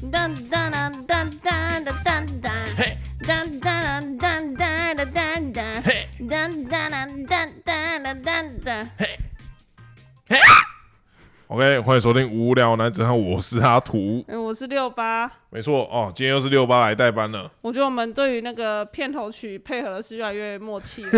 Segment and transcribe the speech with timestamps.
[0.00, 8.88] 当当当当当当当当，嘿，当当当当当当当当，嘿，当当当当当当当当。
[11.48, 14.24] OK，欢迎收听《无聊男子汉》，我是阿图。
[14.26, 15.30] 哎，我是六八。
[15.50, 21.10] 没错哦，今天又是六八来代班了，我觉得我们对于那个片头曲配合的是越来越默契了。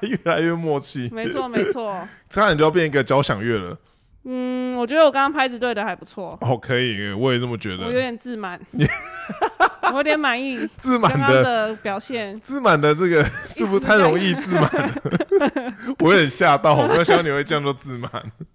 [0.00, 2.08] 越来越默契，没错，没错。
[2.30, 3.76] 差点就要变一个交响乐了。
[4.24, 8.00] 嗯，我觉得我刚刚拍子对的还不错，哦，可以，我也这么觉我有得。
[8.00, 8.60] 点自满，
[9.90, 12.36] 我有点满意自满的，的表现。
[12.38, 15.74] 自满的这个是不是太容易自满了？
[15.98, 18.10] 我有点吓到，我没有想到你会这样做自满。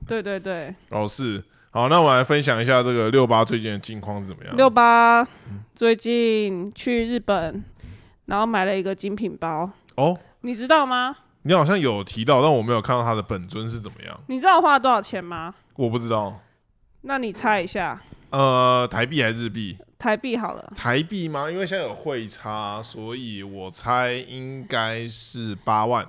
[0.08, 1.44] 对对对，哦，是。
[1.70, 4.56] 好，那我来分享一下这个六八最近的近况是怎么样。
[4.56, 5.28] 六八
[5.76, 7.64] 最近去日本，
[8.26, 11.16] 然后买了一个精品包，哦，你知道吗？
[11.48, 15.56] 你好像有提到，但我没有看到它的本尊是怎么样，你知道我花了多少钱吗？
[15.76, 16.42] 我不知道。
[17.04, 18.02] 那你猜一下，
[18.32, 19.78] 呃，台币还是日币？
[19.98, 20.74] 台币好了。
[20.76, 21.50] 台币吗？
[21.50, 26.06] 因为现在有汇差，所以我猜应该是八万。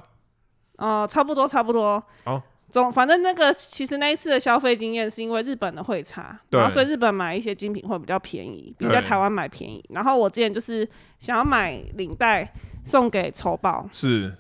[0.74, 2.02] 呃，差不多，差不多。
[2.24, 9.84] 哦，总反正那个其实那一次的消费经验是因为日本的汇差，对然后所以日本买一些精品会比较便宜，比在台湾买便宜。
[9.90, 10.88] 然后我之前就是
[11.20, 12.52] 想要买领带
[12.84, 14.34] 送给丑宝，是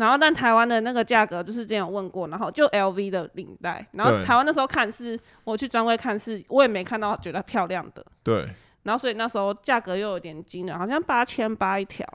[0.00, 4.24] 然后但台湾的那个价格就是之前有问过，然后就 LV 的领带，然后对。
[4.24, 8.48] 台湾那时候看是我去专柜看是，我也没看到觉得漂亮的，对。
[8.84, 12.06] 然后所以那时候价格又有点惊人，好像八千八一条。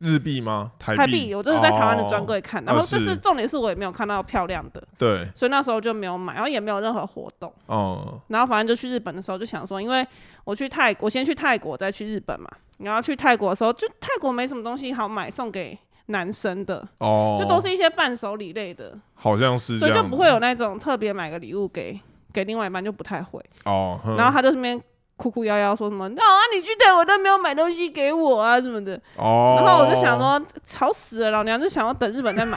[0.00, 0.72] 日币吗？
[0.78, 3.10] 台台币，我就是在台湾的专柜哦看，然后就是。
[3.10, 7.52] 是重点是我也没有看到漂亮的，对，所以那时候就没有买，然后也没有任何活动。
[7.66, 10.06] 哦、然后反正就去日本的时候就想说，因为
[10.44, 12.48] 我去泰国，先去泰国再去日本嘛。
[12.78, 15.76] 然后去泰国的时候，就泰国没什么东西好买送给
[16.08, 21.98] 男生的，哦，就都是一些伴手礼类的，好像是所以就不会有那种特别买个礼物给
[22.32, 23.42] 给另外一半，就不太会。
[23.64, 24.00] 哦。
[24.16, 24.80] 然后他就那边
[25.16, 28.98] 哭哭夭夭说什么，那啊你去对我都没有买东西给我啊什么的。
[29.16, 32.56] 哦，然后我就想，说，吵死了，老娘就想要等日本再买。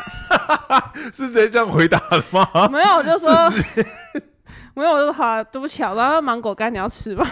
[1.12, 2.48] 是直接这样回答的吗？
[2.72, 3.32] 没有，我就说，
[4.76, 7.28] 没有，我就说好啊，对不起啊，然后芒果干你要吃吧。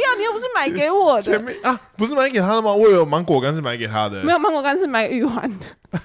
[0.00, 1.40] 要，你又不是买给我前的。
[1.40, 2.72] 面啊，不是买给他的吗？
[2.72, 4.22] 我以为芒果干是买给他的。
[4.22, 5.98] 没有芒果干是买玉环的，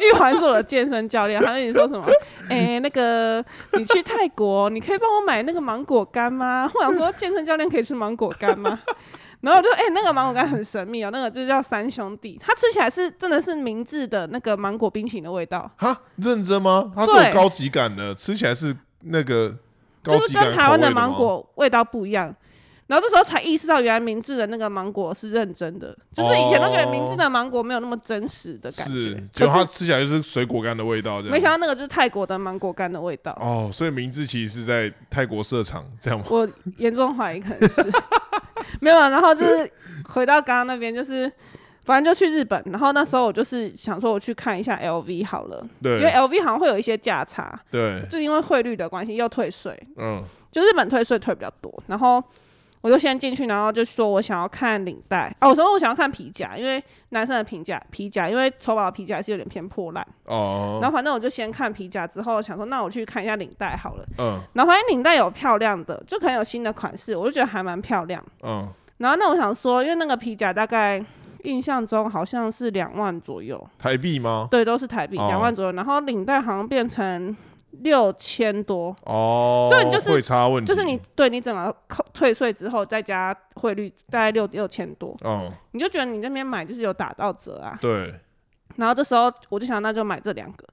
[0.00, 2.06] 玉环是我的健身教练，他跟你说什么？
[2.48, 6.70] 哎、那个你去泰国，你可以帮我买那个芒果干吗？
[6.74, 8.78] 我想说健身教练可以吃芒果干吗？
[9.42, 16.90] 然后我就哎、那个芒果干很神秘哦，那个就叫三兄弟，它吃起来是真的是明治的那个芒果冰淇淋的味道，哈，认真吗？
[16.94, 19.54] 它是有高级感的，吃起来是那个
[20.02, 22.34] 高就是跟台湾的芒果味道不一样。
[22.86, 31.20] 然后这时候才意识到，原来明治的那个芒果是认真的，就是以前都觉得明治的芒果没有那么真实的感觉是，，结果它吃起来就是水果干的味道。
[31.22, 33.36] 没想到那个就是泰国的芒果干的味道。
[33.40, 36.26] 哦，所以明治其实是在泰国设厂，这样吗？
[36.30, 37.82] 我严重怀疑可能是
[38.80, 39.08] 没有啊。
[39.08, 39.68] 然后就是
[40.08, 41.30] 回到刚刚那边，就是
[41.84, 50.22] 反正就去日本，然后那时候我就是想说我去看一下 LV 好了，因为 LV 好像会有一些价差，对，就因为汇率的关系又退税，嗯，
[50.52, 52.22] 就日本退税退比较多，然后
[52.86, 55.34] 我就先进去，然后就说我想要看领带。
[55.40, 64.40] 啊，我说我想要看皮夹，因为男生的皮夹皮夹，因为丑宝的皮夹是有点偏破烂，哦，然后反正我就先看皮夹，之后想说那我去看一下领带好了，嗯。
[64.52, 68.24] 然后发现领带有漂亮的，就可能有新的款式，我就觉得还蛮漂亮。
[68.44, 71.04] 嗯，然后那我想说，因为那个皮夹大概
[71.42, 74.46] 印象中好像是两万左右，台币吗？
[74.48, 75.26] 对，都是台币哦。
[75.26, 77.36] 两万左右，然后领带好像变成
[77.82, 87.78] 六千多，哦，所以你就是汇差问题，就是你对你整个扣退税之后再加汇率大概六六千多，嗯，你就觉得你这边买就是有打到折啊。
[87.80, 88.14] 对，
[88.76, 90.66] 然后这时候我就想那就买这两个，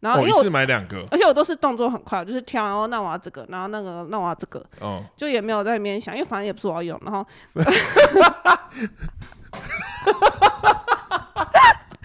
[0.00, 7.26] 然后哦，因为我、一次买两个，而且我都是动作很快，我就是挑，然后那我要这个，然后那个那我要这个，嗯，就也没有在那边想，因为反正也不是我要用，然后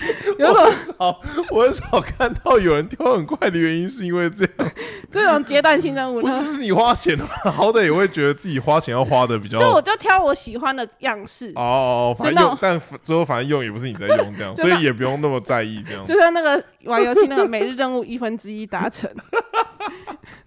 [0.39, 1.19] 有种少，
[1.51, 4.71] 我很少看到有人挑很快的原因是因为这样，
[5.11, 7.29] 这种阶段性任务，不是是你花钱的吗？
[7.51, 9.57] 好歹也会觉得自己花钱要花的比较。
[9.57, 16.06] 就我就挑我喜欢的样式，哦哦，反正用，但最后反正用也不是你在用，这样，所以也不用那么在意这样。
[16.06, 19.09] 就像那个玩游戏那个每日任务一分之一达成，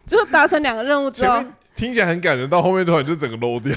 [0.07, 1.43] 就达成两个任务之后，
[1.75, 3.75] 听起来很感人，到后面突然就整个 low 掉。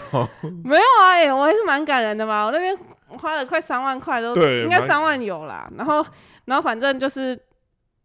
[0.63, 2.45] 没有啊，哎、我还是蛮感人的嘛。
[2.45, 2.75] 我那边
[3.17, 5.69] 花了快三万块都，对应该三万有啦。
[5.77, 6.05] 然后，
[6.45, 7.37] 然后反正就是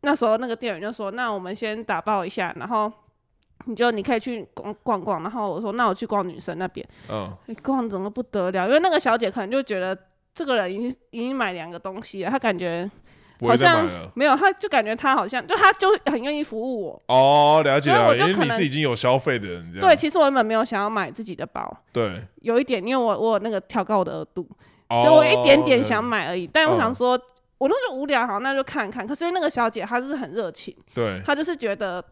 [0.00, 2.90] 那时候那个店员就说：“那我们先打包一下，然后
[3.66, 6.86] 你就你可以去逛逛逛。”然后我说：“那我去逛女生那边。
[7.10, 9.96] 嗯，欸逛整个不得了，因为那个小姐可能就觉得
[10.34, 12.90] 这个人已经已经买两个东西了，她感觉
[13.40, 13.86] 好像。
[14.14, 17.02] 没有，他就感觉他好像就他就很愿意服务我。
[17.08, 24.56] 哦，了解了解，因为你是已经有消费的人，这样对，其实我原本没有想要买自己的包，对，有一点，因为我我有那个调高我的额度，哦
[25.02, 26.46] 所以我一点点想买而已。
[26.46, 27.18] 但我嗯想说，
[27.58, 29.06] 我那时候无聊，好，那就看看。
[29.06, 32.04] 可是因为那个小姐她就是很热情，对她就是觉得。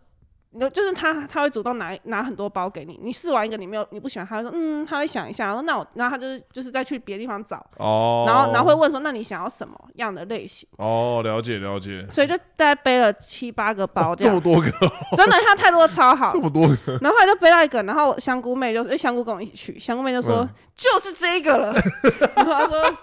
[0.55, 2.99] 你就是他，他会主动拿拿很多包给你。
[3.03, 5.47] 你试完一个，你没有你不喜欢，他会说嗯，他会想一下。
[5.47, 10.69] 然后那我，然后他就是就是再去别的地方找，哦，然后然后会问说，那你想要什么样的类型？
[10.77, 14.71] 哦，了解了解，所以就大概背了七八个包这样，这么多个，
[15.17, 16.39] 真的他态度都超好这。
[16.39, 21.73] 么多个，然后就背到一个，然后香菇妹就因为香菇跟我一起去，香菇妹就说、嗯就是这个了，
[22.37, 22.97] 然后他说。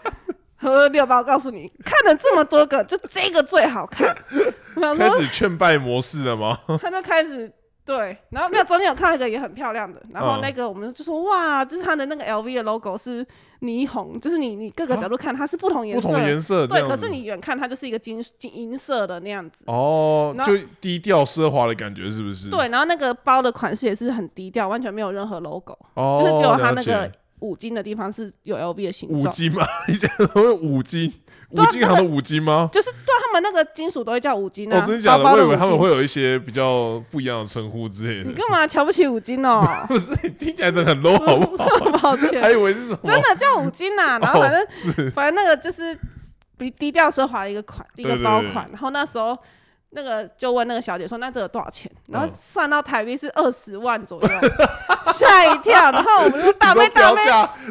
[0.59, 4.15] 和六包，我告诉你，看了这么多个，就这个最好看。
[4.97, 6.57] 开始劝败模式了吗？
[6.81, 7.51] 他就开始
[7.85, 13.25] 对，然后没有中间有看到一个也很漂亮的，然后嗯那个我们就说哇，就是它的那个 LV 的 logo 是
[13.61, 19.57] 霓虹，就是你你各个角度看它是不同颜色的，不同颜色对，可是你远看它就是一个金金银色的那样子。
[19.65, 29.21] 哦，就低调奢华的感觉，是不是？，对，然后那个包的款式也是很低调，完全没有任何 logo，、哦，就是只有它那个五金的地方是有 LV 的形状。
[29.21, 29.65] 五金吗？
[29.88, 31.12] 你讲什么五金？
[31.56, 32.69] 对啊五金行的五金吗？
[32.71, 35.24] 就是对他们那个金属都会叫五金啊，哦，真的假的？
[35.24, 38.30] 包包的我以为他们五金会有一些比较不一样的称呼之类的。
[38.30, 39.65] 你干嘛瞧不起五金哦？
[39.88, 42.15] 不是，听起来真的很 low， 好不好？
[42.15, 43.00] 抱歉还，以为是什么？
[43.03, 45.97] 真的叫五金呐、然后反正、哦反正那个就是
[46.57, 49.38] 比低调奢华的一个款一个对对对包款，然后那时候。
[49.91, 54.30] 那个就问那个小姐说：“那这个多少钱？”然后嗯算到台币是二十万左右，
[55.12, 55.91] 吓一跳。
[55.91, 57.25] 然后我们说：“大妹大妹，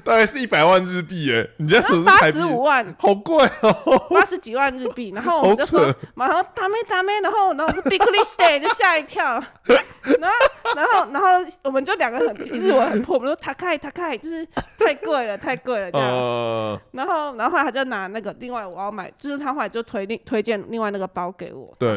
[0.05, 4.07] 大概是一百万日币，哎，你这八十五万，好贵哦。
[4.11, 11.29] 八十几万日币，然后我们就说马上大妹大妹，然后然后我说 big list day 就吓一跳，然后然后然后
[11.63, 14.45] 我们就两个很日文很破，我们说他开他开，就是
[14.79, 21.97] 太贵了太贵了这样，呃，然后然后后来他就拿那个另外我要买，就是他后来就推另推荐另外那个包给我，对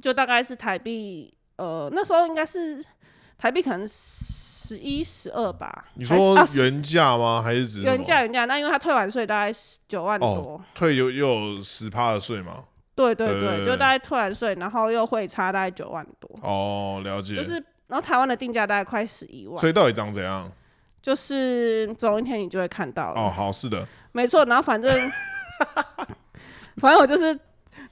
[0.00, 2.82] 就大概是台币呃那时候应该是
[3.36, 7.42] 台币可能十一十二吧，你说原价吗？
[7.42, 9.52] 还是指原价原价，那因为他退完税大概
[9.88, 10.28] 九万多。
[10.28, 12.64] 哦，退有又有十趴的税吗？
[12.94, 17.34] 对对对，对对对就大概退完税，然后又会差大概九万多，哦，了解。
[17.34, 17.54] 就是
[17.88, 20.50] 然后台湾的定价大概快十一万所，以到底长怎样？
[21.02, 24.44] 就是总有一天你就会看到了，哦，好，是的，没错。
[24.44, 24.94] 然后反正
[26.78, 27.36] 反正我就是，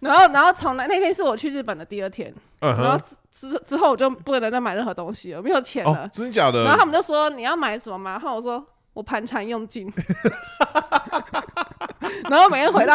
[0.01, 2.99] 然后然后从那那天是我去日本的第二天，嗯然后，
[3.31, 6.65] 之之之后我就不能再买任何东西了，没有钱哦了。，真的假的？
[6.65, 8.13] 然后他们就说你要买什么吗？
[8.13, 8.65] 然后我说
[8.95, 9.93] 我盘缠用尽。
[12.29, 12.95] 然后每天回到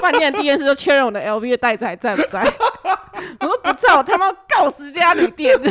[0.00, 2.42] 饭店第一件事就确认我的 LV 的袋子还在不在。
[3.40, 5.58] 我说不在，我他妈告死这家旅店。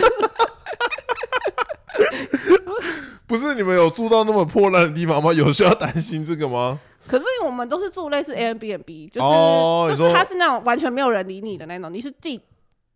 [3.28, 5.32] 不是你们有住到那么破烂的地方吗？
[5.34, 6.80] 有需要担心这个吗？
[7.08, 12.40] 可是我们都是住类似 Airbnb，就是、哦就是它是那种完全没有人理你的那种，你是自己，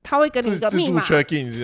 [0.03, 1.01] 他会给你一个密码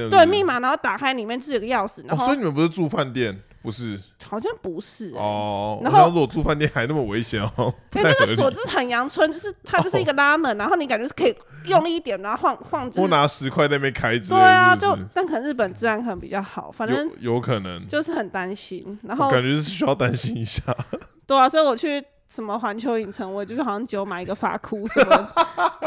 [0.09, 3.99] 对密码，然后打开里面就是有个钥匙，然哦，后、所以你们不是住饭店，不是？
[4.27, 5.17] 好像不是、欸。
[5.17, 7.51] 哦，然后如果住饭店还那么危险哦，
[7.91, 8.31] 不因为太合理。
[8.31, 11.35] 那个锁就是很阳春，就是它就是一个拉门，然后你感觉是可以
[11.65, 14.97] 用力一点，然后晃晃，就是我拿十块在那边开着对啊，就？
[15.13, 18.97] 但可能日本治安可能比较好，反正有有可能，就是很担心。
[19.03, 20.63] 然后感觉是需要担心一下。
[21.27, 25.29] 对啊，所以我去什么环球影城，我就是好像只有买一个发箍，什么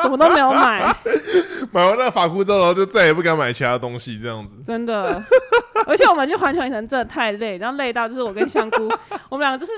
[0.02, 0.94] 什么都没有买，
[1.72, 4.62] 买完那个发箍之后，然后就再也不敢买其他东西，这样子。
[4.66, 5.22] 真的。
[5.86, 8.88] 而且我们去环球影城真的太累，然后累到就是我跟香菇，
[9.30, 9.72] 我们两个就是。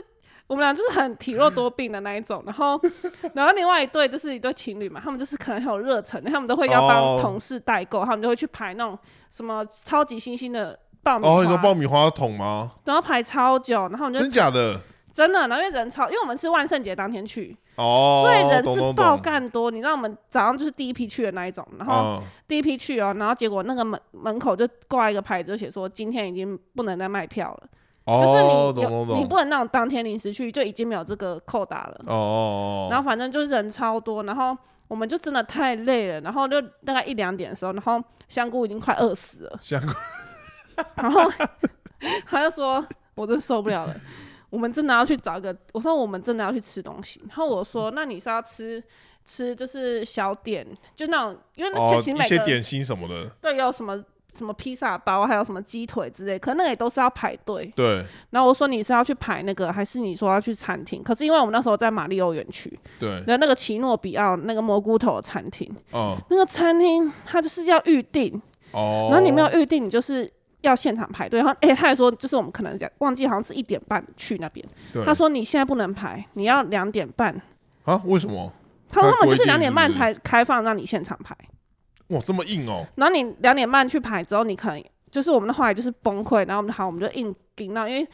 [0.49, 2.81] 我们俩就是很体弱多病的那一种，然后，
[3.35, 8.97] 然后另外一对就是一对情侣嘛，他们就是可能很有热忱，他们都会要哦帮同事代购，他们就会去排那种
[9.29, 12.71] 什么超级新星的爆米花，哦，你说爆米花桶吗？
[12.85, 14.81] 然后排超久，然后我们就真假的？
[15.17, 19.17] 真的，然后因为人超，因为我们是万圣节当天去，哦，所以人是爆。
[19.17, 19.71] 干多。
[19.71, 28.75] 你知道我们早上就是第一批去的那一种，然后嗯，第一批去哦，然后结果那个门门口就挂一个牌子，就写说今天已经不能再卖票了，就是哦，
[29.07, 29.21] 你。
[29.21, 31.97] 你不能那种当天临时去，就已经没有这个扣打了。
[32.07, 34.55] 哦哦然后反正就是人超多，然后
[34.87, 39.93] 我们就真的太累了，然后就大概一两点的时候，然后香菇已经快饿死了，香菇
[40.97, 41.31] 然后
[42.29, 43.95] 他就说：“我真受不了了，
[44.57, 48.83] 我们真的要去找一个。”我说：“我们真的要去吃东西。”然后我说：“那你是要吃
[49.27, 54.03] 吃就是小点，就那种，因为那哦，其实每个、一些点心什么的，对有什么
[54.35, 57.71] 什么披萨包，还有什么鸡腿之类，可那个也都是要排队。
[57.77, 68.41] 对然后我说：“你是要去排那个，还是你说要去餐厅？”可是因为我们那时候在马里奥园区，对，然后那个奇诺比奥那个蘑菇头的餐厅，嗯，那个餐厅它就是要预定，
[68.73, 70.31] 哦，然后你没有预定，你就是
[70.67, 71.41] 要现场排队。
[71.41, 74.67] 然后，哎、他还说，就是我们可能讲忘记，好像是一点半去那边。
[75.05, 77.35] 他说你现在不能排，你要两点半。
[77.85, 78.01] 啊？
[78.05, 78.53] 为什么？
[78.89, 81.37] 他说他们就是两点半才开放让你现场排，
[82.09, 88.09] 哇，这么硬哦，然后你两点半去排之后，你可能就是我们的后来就是崩溃，然后我们好我们就硬顶到，因为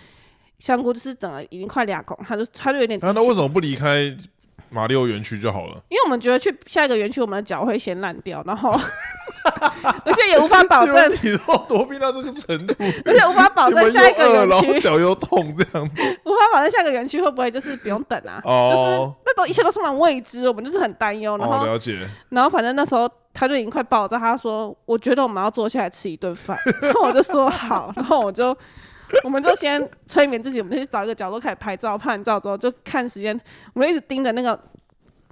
[0.59, 4.17] 香菇就是整个已经快俩拱，他就他就有点那、那为什么不离开
[4.73, 5.75] 马里奥园区就好了？
[5.89, 8.71] 因为我们觉得去下一个园区，我们的脚会先烂掉，然后
[10.05, 12.75] 而且也无法保证，体弱多病到这个程度，
[13.05, 18.41] 而且无法保证下一个园区，脚又痛，这样子无法保证下一个园区会不会就是不用等啊？
[18.43, 19.15] 就是哦。
[19.27, 21.37] 那都一切都充满未知，我们就是很担忧。
[21.37, 21.99] 然了解。
[22.31, 28.57] 然后反正那时候他就已经快爆炸，他说：“我觉得我们要坐下来吃一顿饭。”然后我就说好，然后我就。
[29.25, 33.39] 我们就先催眠自己，我们就去找一个角落开始拍照、拍完照之后就看时间，
[33.75, 34.59] 我们一直盯着那个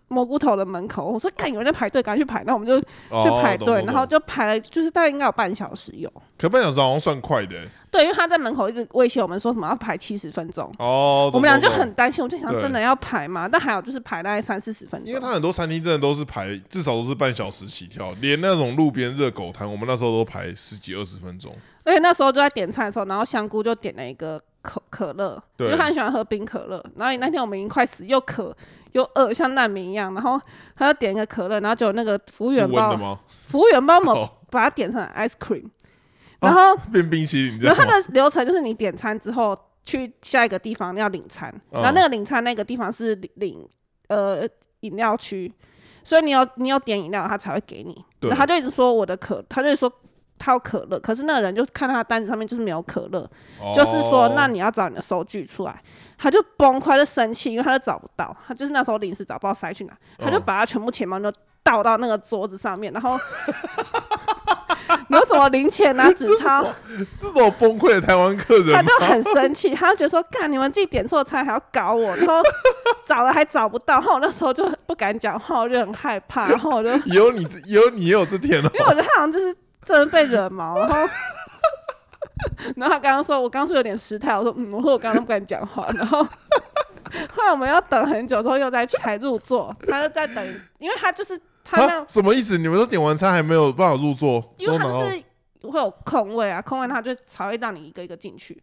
[0.08, 1.04] 蘑菇头的门口。
[1.04, 2.76] 我说：“看有人在排队，赶快去排。”然后我们就
[3.08, 6.12] 哦去排队，然后就排了，就是大概应该有半小时有。
[6.36, 11.30] 可半小时好像算快的欸对，因为他在门口一直威胁我们说什么要排七十分钟，哦。
[11.34, 13.48] 我们俩就很担心，我就想真的要排吗？
[13.48, 15.08] 但还有就是排大概三四十分钟。
[15.08, 21.54] 因为他很多餐厅真的都是排，至少都是半小时起跳，连那种路边热狗摊，我们那时候都排十几二十分钟。
[21.90, 26.80] 而且那时候就在点餐的时候，然后香菇就点了一个可可乐，因为他很喜欢喝冰可乐。
[26.94, 28.56] 然后那天我们已经快死，又渴
[28.92, 30.14] 又饿，像难民一样。
[30.14, 30.40] 然后
[30.76, 33.18] 他就点一个可乐，然后就那个服务员帮？
[33.26, 35.64] 服务员帮我们哦，把它点成 ice cream，
[36.38, 38.06] 然后、变冰淇淋这然后它样吗？
[38.06, 43.68] 的流程就是你点餐之后去下一个地方要领餐，嗯然后那个领餐那个地方是领领
[44.06, 44.48] 呃
[44.80, 45.52] 饮料区，
[46.04, 47.92] 所以你有你有点饮料，他才会给你。
[48.20, 49.92] 对然后他就一直说我的可，他就说
[50.40, 53.30] 他有可乐，可是那个人就看他的单子上面就是没有可乐，
[53.72, 55.80] 就是说哦那你要找你的收据出来。
[56.22, 61.32] 他就崩溃，就生气，因为他就找不到，他就是那时候临时找不到塞去哪，他就嗯把他全部钱包都
[61.62, 63.18] 倒到那个桌子上面，然后
[65.08, 66.62] 有什么零钱啊、 纸钞。
[67.18, 68.72] 这种崩溃的台湾客人？
[68.74, 72.34] 他就很生气，他就觉得说：“干，你们自己点错餐还要搞我，然后
[73.06, 76.50] 找了还找不到。”然后我那时候就不敢讲话，我就很害怕。
[76.50, 78.70] 然后我就，因以后你这以后你也有这天哦。
[78.74, 80.94] 为我觉得他好像就是真的被惹毛，然后，
[82.76, 86.22] 然后他刚刚说，我刚刚说有点失态，我说嗯，我说我刚刚都不敢讲话，然后
[87.34, 90.46] 后来我们要等很久之后又在才入座，他就在等，
[90.78, 92.56] 因为他就是他那啊，什么意思？
[92.58, 94.54] 你们都点完餐还没有办法入座？
[94.58, 95.24] 因为他都拿到就是
[95.68, 98.60] 会有空位啊，空位他就才会让你一个一个进去。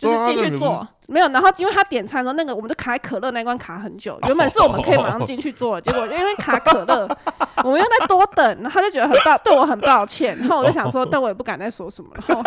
[0.00, 7.06] 就是进去坐，没有，然后因为他点餐的时候，那个我们就卡在可乐那一关卡很久， 原本是我们可以马上进去坐，结果因为卡可乐，
[7.62, 12.42] 我们又在多等，然后他就觉得很抱，对我很抱歉，然后我就想说，但我也不敢再说什么，然后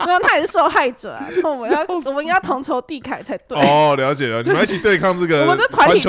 [0.00, 3.60] 我想他也是受害者啊，然后我们要 我们应该同仇敌忾才对。
[3.60, 6.08] 哦，了解了，你们一起对抗这个我个们的团体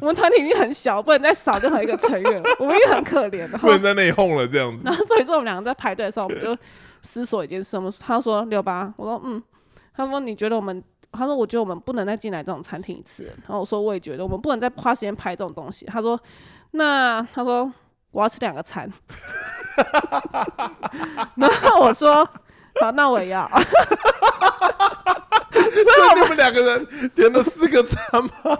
[0.00, 3.48] 我们团体已经很小，不能再少任何一个成员，我们已经很可怜了。
[3.52, 4.82] 然后不能在内讧了这样子。
[4.84, 6.56] 然后这一次我们两个在排队的时候，我们就
[7.02, 7.76] 思索一件事。
[7.76, 9.42] 我们他说六八，我说嗯，
[10.00, 13.24] 他说你觉得我们，他说我觉得我们不能再进来这种餐厅一次。
[13.46, 15.84] 然后我说我也觉得我们不能再花时间拍这种东西。
[15.84, 16.18] 他说
[16.70, 17.70] 那他说
[18.10, 18.90] 我要吃两个餐，
[21.36, 22.24] 然后我说
[22.80, 23.46] 好，那我也要。
[25.52, 28.30] 所以你们两个人点了四个餐吗？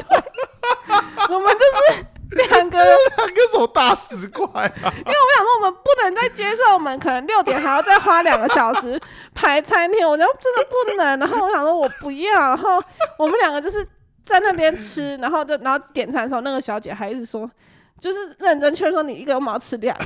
[1.30, 4.72] 我们就是两个，两个什么大石块啊？
[4.84, 8.98] 因为我想说我们不能再接受，我们可能六点还要再花两个小时
[9.34, 11.18] 排餐厅，我觉得真的不能。
[11.18, 12.82] 然后我想说我不要，然后
[13.18, 13.84] 我们两个就是
[14.24, 17.50] 在那边吃，然后就然后点餐的时候，那个小姐还一直说，
[17.98, 20.04] 就是认真劝说你一个人要吃两个。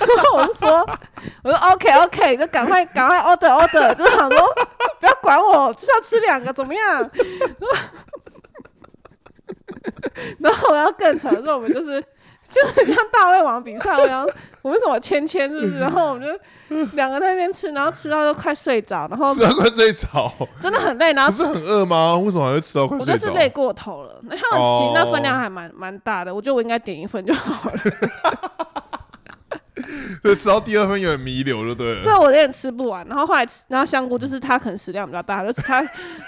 [0.00, 0.86] 然 后我就说，
[1.44, 4.54] 我说 OK OK，就赶快赶快 order order，就想说
[4.98, 7.10] 不要管我，就是要吃两个，怎么样？
[10.40, 12.00] 然后我要更扯的是，我们就是
[12.48, 14.26] 就是很像大胃王比赛，我要
[14.62, 15.78] 我们什么签签是不是？
[15.78, 22.16] 然后我们就两个在那边吃，然后吃到都快睡着，然后 吃到快睡着， 真的很累，然后不是很饿吗？
[22.16, 23.26] 为什么还会吃到快我睡着？
[23.26, 24.18] 就是累过头了。
[24.22, 27.78] 那他们其实那分量还蛮蛮大的，我觉得我应该点一份就好了。
[30.22, 32.02] 对，吃到第二份有点弥留就对了。
[32.04, 35.82] 这我有点吃不完，然后后来吃，然后香菇就是他可能食量比较大，就他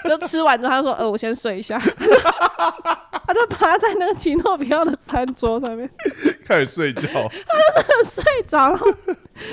[0.07, 1.77] 就吃完之后他就说呃我先睡一下，
[3.27, 5.89] 他就趴在那个奇诺比奥的餐桌上面。
[6.45, 8.93] 开始睡觉，他就是睡着，然后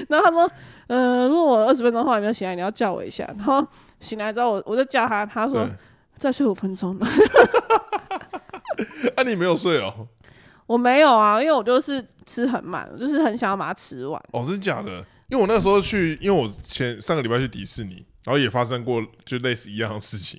[0.09, 0.51] 然后他说
[0.89, 3.67] 呃如果我二十分钟后还没有醒来，你要叫我一下，然后
[4.01, 5.67] 醒来之后我我就叫他，他说，
[6.19, 6.99] 再睡五分钟。
[9.15, 10.09] 啊，你没有睡哦？
[10.71, 14.23] 我没有啊，因为我就是吃很慢，我就是很想要把它吃完。
[14.31, 15.05] 哦，真的假的？
[15.29, 20.39] 因为我那个时候去，因为我前上个礼拜去迪士尼，然后也发生过就类似一样的事情，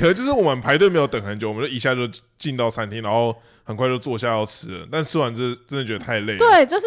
[0.00, 2.00] 可能就是我们排队没有等很久，我们就一下就
[2.40, 3.32] 进到餐厅，然后
[3.62, 6.38] 很快就坐下要吃了，但吃完之后真的觉得太累了。
[6.38, 6.86] 对，就是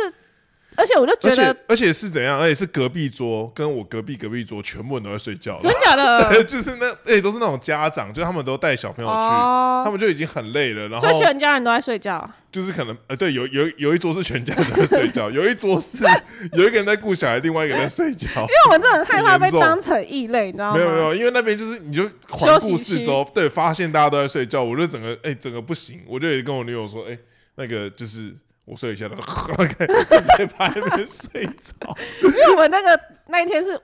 [0.77, 2.39] 而且我就觉得而且是怎样？
[2.39, 12.29] 而且是隔壁桌跟我隔壁隔壁桌全部人都在睡觉了真，假的 就是那哎、都是那种家长，就他们都带小朋友去，哦他，们就已经很累了，然后所以全家人都在睡觉。
[12.51, 16.03] 就是可能呃对，有有有一桌是全家人在睡觉， 有一桌是
[16.51, 18.27] 有一个人在顾小孩，另外一个人在睡觉。
[18.41, 20.77] 因为我们真的很害怕被当成异类，你知道吗？
[20.77, 27.17] 没有没有，因为那边就是你就环顾四周，对，发现大家都在睡觉，我就整个哎、整个不行，我就也跟我女友说，哎、
[27.55, 28.33] 那个就是
[28.65, 33.79] 我睡一下，然后 直接趴在那边睡着，因为我们那个那一天是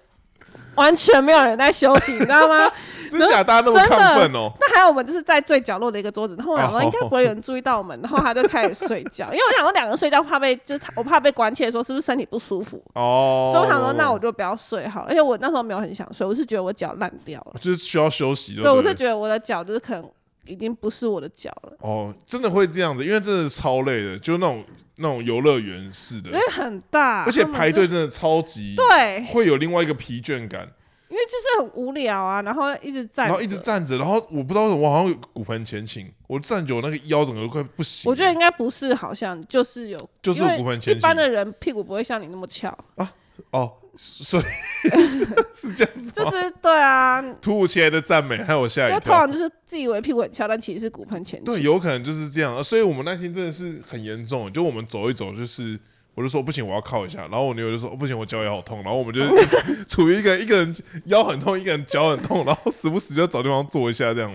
[0.75, 2.71] 完全没有人在休息，你知道吗？
[3.09, 6.83] 真假大家那么亢奋哦、那还有我们就是在最角落的一个桌子，然后我想说哦。
[6.83, 20.03] 应该不会有人注意到我们，然后他就开始睡觉， 因为我想说两个人睡觉怕被就是我怕被关切说是不是身体不舒服，哦，所以我想说那我就不要睡好，而且我那时候没有很想睡，我是觉得我脚烂掉了，就是需要休息就对，我是觉得我的脚就是可能
[20.47, 24.63] 已经不是我的脚了，哦，真的会这样子，因为真的超累的，就那种
[24.95, 26.29] 那种游乐园式的。
[26.29, 30.67] 因，为很大，而且排队真的超级，对，会有另外一个疲倦感，
[31.09, 38.09] 因为就是很无聊啊，然后一直站，然后一直站着，然后我不知道为什么我好像有骨盆前倾，我站久那个腰整个都快不行。
[38.09, 40.97] 我觉得应该不是，好像就是有，就是骨盆前倾。
[40.97, 42.69] 一般的人屁股不会像你那么翘。
[42.95, 43.13] 啊，
[43.51, 44.43] 哦，所以
[45.53, 46.31] 是这样子吗？
[46.31, 49.17] 就是对啊，突如其来的赞美，害我吓一就通跳。
[49.17, 52.63] 常就是自以为屁股很翘，但其实是骨盆前倾对，有可能就是这样。
[52.63, 55.77] 所以我们那天真的是很严重，就我们走一走，就是
[56.13, 59.21] 我就说不行，我要靠一下，然后我女友就说、哦、不行，我脚也好痛，然后我们就
[59.89, 60.75] 处于一个一个人
[61.05, 64.31] 腰很痛，一个人脚很痛，然后时不时就找地方坐一下这样，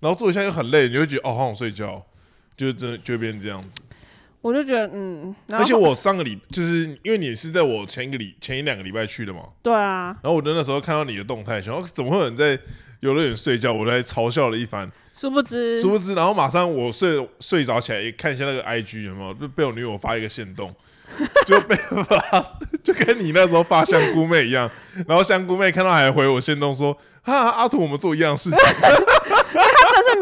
[0.00, 2.02] 然后坐一下又很累，你就会觉得哦好想睡觉，
[2.56, 3.76] 就是真的就会变成这样子。
[4.42, 12.58] 我就觉得嗯，然后而且我上个礼就是因为你是在我前一个礼前一两个礼拜去的嘛，对啊，然后我就那时候看到你的动态，想说怎么会有人在
[13.00, 20.74] 游乐园睡觉，我来嘲笑了一番，殊不知殊不知，然后马上我睡睡着起来看一下那个 IG 有没有，就被我女友发一个线动，
[21.46, 22.44] 就被发
[22.82, 24.70] 就跟你那时候发香菇妹一样，
[25.06, 28.58] 然后香菇妹看到还回我线动说，哈阿土我们做一样的事情，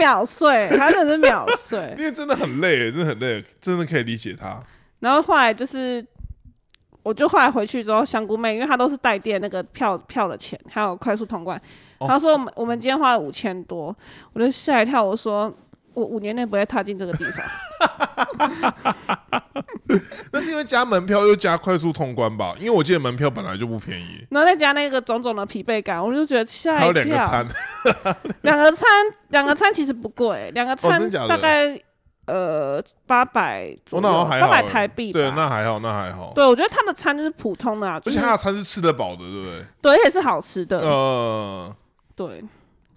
[0.00, 1.78] 秒睡，他真的是秒睡。
[1.98, 4.62] 因为真的很累，真的很累，真的可以理解他。
[5.00, 6.04] 然后后来就是，
[7.02, 11.60] 我就后来回去之后，香菇妹，因为她都是带电那个票票的钱，还有快速通关，
[11.98, 13.94] 哦她说我们我们今天花了五千多，
[14.32, 15.52] 我就吓一跳，我说
[15.94, 17.44] 我五年内不会踏进这个地方。
[20.32, 22.54] 那是因为加门票又加快速通关吧？
[22.58, 27.04] 因为我记得门票本来就不便宜，然后再加那个种种的疲惫感，我就觉得吓还有一跳。
[27.04, 27.48] 两个餐，
[28.42, 28.88] 两个餐，
[29.28, 31.76] 两个餐其实不贵，两个餐 大概
[32.26, 36.32] 呃八百左右，八百台币对，那还好，那还好。
[36.36, 39.64] 对，我觉得他的餐就是普通的、啊，就是而且他的餐是吃得饱的，对不对？
[39.82, 40.78] 对，而且是好吃的。
[40.80, 41.74] 呃，
[42.14, 42.44] 对，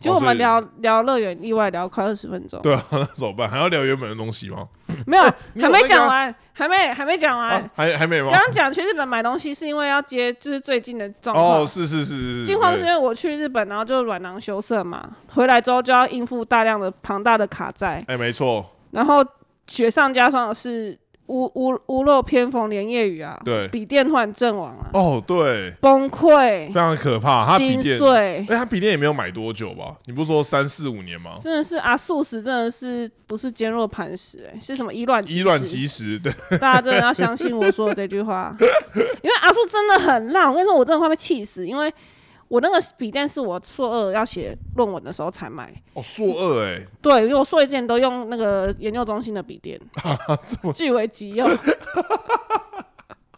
[0.04, 3.50] 就我们聊聊乐园，意外聊快二十分钟，对啊， 那怎么办？
[3.50, 4.68] 还要聊原本的东西吗？
[5.08, 5.24] 没有，
[5.62, 8.39] 还没讲完，还没还没讲完啊。，还还没吗刚？
[8.42, 11.66] 刚讲去日本买东西是因为要接，就是最近的状况哦，。
[11.66, 19.26] 是是是是是，近况是因为我去日本，然后就软囊羞涩嘛，回来之后就要应付大量的庞大的卡债，哎，没错，然后
[19.68, 20.98] 雪上加霜的是
[21.34, 27.43] 屋屋屋漏偏逢连夜雨啊，对笔电突然阵亡啊，哦，对，崩溃非，常可怕。
[27.43, 29.96] 他笔心电，碎，哎，他笔电也没有买多久吧？
[30.06, 31.32] 你不是说三四五年吗？
[31.41, 38.56] 真的是啊，素食真的是不是坚若磐石、哎，是什么以卵以卵石击石，对，大家真的要相信我说的这句话，
[38.93, 40.48] 因为阿叔真的很烂。
[40.48, 41.91] 我跟你说，我真的快被气死，因为
[42.54, 45.74] 我那个笔电是我硕二要写论文的时候才买。
[45.96, 49.82] 哦，硕二，哎，对，因为我硕一之前都用那个研究中心的笔电，
[50.72, 51.50] 据为己用。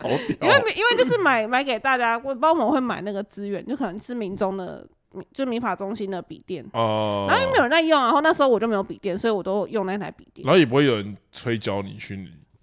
[0.02, 0.18] 好因
[0.50, 4.86] 为，因为就是买买给大家，我不知道我们会买那个资源，就可能是民中的，
[5.32, 6.66] 就民法中心的笔电。
[6.74, 10.46] 哦，然后因为没有人在用啊，然后那时候我就没有笔电，所以我都用那台笔电。
[10.46, 12.18] 然后也不会有人催教你去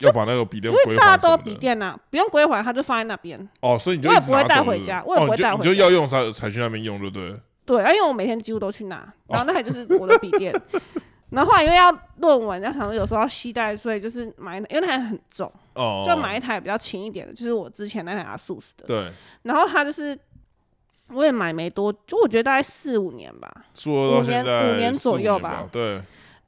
[0.06, 1.54] 要把那个笔电因为大家都有笔。
[1.54, 3.38] 电呐、不用归还，它就放在那边。
[3.60, 7.34] 哦，所以你就我也不会带回家我也不会哦你就带回家你就要用才才去那边用，对不对？
[7.64, 10.52] 对，啊因为我每天几乎都去拿，然后那台就是我的笔电。
[11.30, 18.86] 然后后来因为要论文，要想说有时候要携带，所以就是买，因为那台很重，哦，就买一台比较轻一点的，就是我之前那台阿素斯的。
[18.86, 19.10] 对，
[19.42, 20.18] 然后它就是
[21.08, 23.50] 我也买没多，就我觉得大概四五年吧。
[23.86, 26.02] 五年五年左右吧吧，对，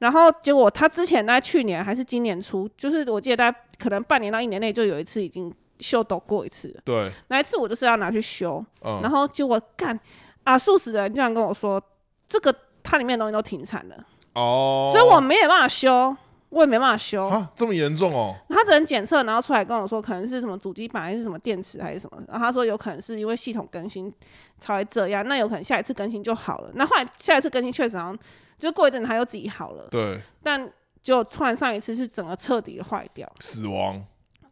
[0.05, 9.99] 然后结果他之前在去年还是今年初，就是我记得大概可能半年到一年内就有一次已经秀抖过一次了，对，那一次我就是要拿去修，嗯，然后结果干
[10.43, 11.81] 啊素食的人居然跟我说
[12.29, 13.95] 这个它里面的东西都停产了。
[14.33, 16.15] 哦，所以我没有办法修，
[16.49, 17.25] 我也没办法修。
[17.25, 22.21] 啊这么严重哦，他只能检测，然后出来跟我说，可能是什么主机板还是什么电池还是什么。
[22.27, 24.13] 然后他说有可能是因为系统更新
[24.59, 26.71] 才会这样，那有可能下一次更新就好了。
[26.75, 28.19] 那后来下一次更新确实好像
[28.57, 30.69] 就过一阵子它又自己好了，对，但
[31.01, 33.29] 就突然上一次是整个彻底的坏掉。
[33.39, 34.03] 死亡，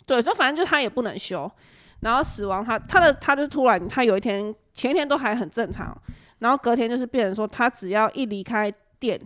[0.05, 1.49] 对，就反正就他也不能修，
[2.01, 5.97] 然后死亡他他的他就突然他有一天前一天都还很正常，
[6.39, 9.19] 然后隔天就是变成说他只要一离开店，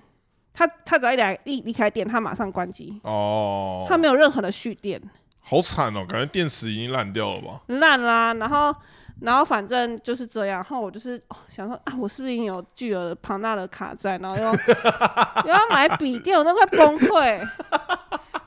[0.53, 5.01] 他他只要一来一离开店，他马上关机，哦，他没有任何的蓄电，
[5.39, 7.61] 好惨哦，感觉电池已经烂掉了吧？
[7.67, 8.75] 烂啦，然后。
[9.21, 14.43] 然后反正就是这样，然后我就是、哦想说啊，我是不是已经有巨额庞大的卡债，然后又
[15.45, 17.39] 又要买笔电，我都快崩溃。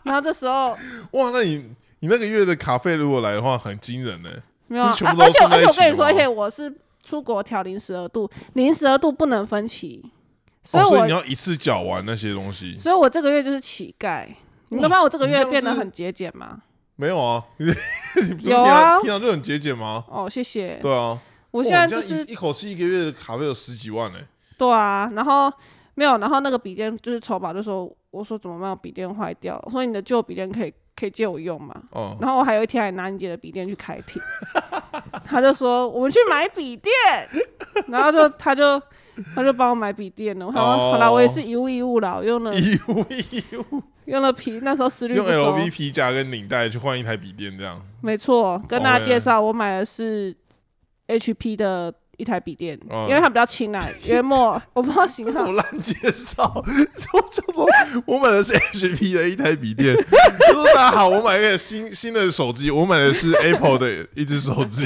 [0.03, 0.77] 然后这时候
[1.13, 4.31] 哇，那你你那个月的卡费如果来的话，很惊人呢。
[4.69, 10.05] 没有而且而且我跟你说，而且我是出国调零十二度，零十二度不能分期，
[10.63, 12.79] 所以所以你要一次缴完那些东西？
[12.79, 14.27] 所以我这个月就是乞丐。
[14.69, 15.03] 你知道？
[15.03, 16.63] 我这个月变得很节俭吗？
[17.01, 17.65] 没有啊，你
[18.29, 20.05] 你不是有平常啊平常就很节俭吗？
[20.07, 20.79] 哦，谢谢。
[20.83, 21.19] 对啊，
[21.51, 24.19] 我现在哇你这样就是一一口气一个月的卡费有十几万呢。
[24.59, 25.51] 对啊，然后
[25.95, 28.71] 没有，然后那个笔电就是筹宝就说，我说怎么办？
[28.71, 31.75] 我笔电坏掉了，我说你的旧笔电可以可以借我用吗？
[31.93, 34.21] 哦，然后我还有一天还拿你姐的笔电去开庭，
[35.25, 36.93] 他就说我们去买笔电，
[37.89, 38.79] 然后就他就
[39.35, 40.47] 他就帮我买笔电了。
[40.47, 40.93] 我想说哦。
[40.93, 43.83] 好啦，我也是一物一物啦，我用了 一物一物。
[44.07, 47.81] 用了皮，那时候思虑用，LV 皮夹跟领带去换一台笔电，这样。
[48.01, 50.35] 没错，跟大家介绍，我买的是
[51.07, 53.09] HP 的一台笔电，嗯。
[53.09, 56.63] 因为它比较轻啦，约莫 我不知道型号这什么，烂介绍？
[56.95, 57.67] 这我叫做
[58.07, 59.97] 我买的是 HP 的一台笔电，
[60.75, 64.85] 大家好，我买一个新新的手机，我买的是 Apple 的一只手机，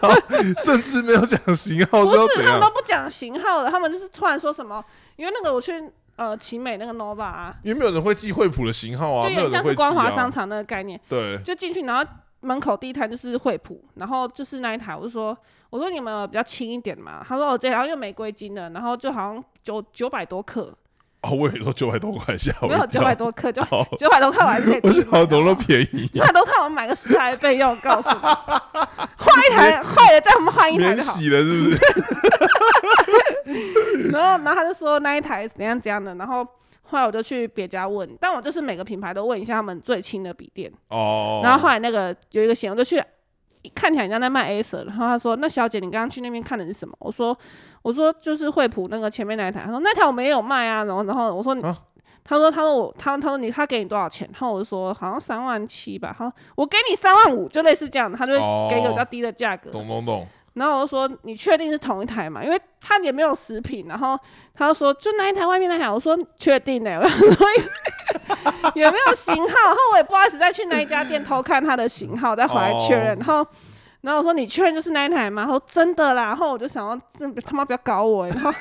[0.00, 0.16] 然 后
[0.64, 2.70] 甚至没有讲型号不是他们都。
[2.76, 4.84] 不讲型号了，他们就是突然说什么，
[5.16, 5.72] 因为那个我去
[6.16, 10.30] 呃奇美那个 nova 啊，因为没有人会记惠普的型号啊，就有点像是光华商啊。
[10.30, 12.04] 场那个概念，对，就进去，然后
[12.42, 15.36] 门口第一台就是惠普，然后就是那一台，我就说
[15.76, 20.74] 我说你们有比较轻一点嘛，他说我这然后又玫瑰金的，然后就好像九九百多克，
[21.20, 22.78] 哦，我以为说九百多块吓我一跳。
[22.78, 23.84] 没有九百多克，就好。
[23.98, 28.16] 九百多克我还便宜，九百多克我们买个十台备用，告诉你，
[29.18, 31.12] 换一台坏了再我们换一台免就好。
[31.12, 31.78] 洗了是不是？
[34.12, 36.42] 然后，然后他就说那一台怎样怎样的，然后
[36.84, 40.72] 后来我就去别家问，但我就是每个品牌都问一下他们最轻的笔电。
[40.88, 43.02] 哦，然后后来那个有一个险，我就去
[43.74, 47.36] 看起来人家在卖 Acer，然后他说：“那小姐，你刚刚去那边看的是什么？”我说
[47.82, 51.76] ：“我说就是惠普那个前面那一台。”他说：“那台我们也有卖啊。”然后，然后我说：“啊
[52.28, 59.70] 他说他说我他他说你他给你多少钱？”然后我就说：“好像三万七吧。”他说：“我给你三万五，就类似这样的，他就会给一个比较低的价格。
[59.70, 60.26] 懂懂懂，
[60.56, 62.42] 然后我就说：“你确定是同一台吗？
[62.42, 64.18] 因为他也没有食品。”然后
[64.54, 67.46] 他就说：“就那一台，外面那台。”我说：“确定的、 我想说
[68.74, 69.42] 有没有型号？
[69.42, 73.12] 然后我也不好意思再去那一家店偷看他的型号，再回来确认。
[73.12, 73.46] 哦然后，
[74.00, 78.56] 然后我说：“你确认就是那一台吗？”他说：“真的啦。”然后我就想要，真的他妈不要搞我、然后后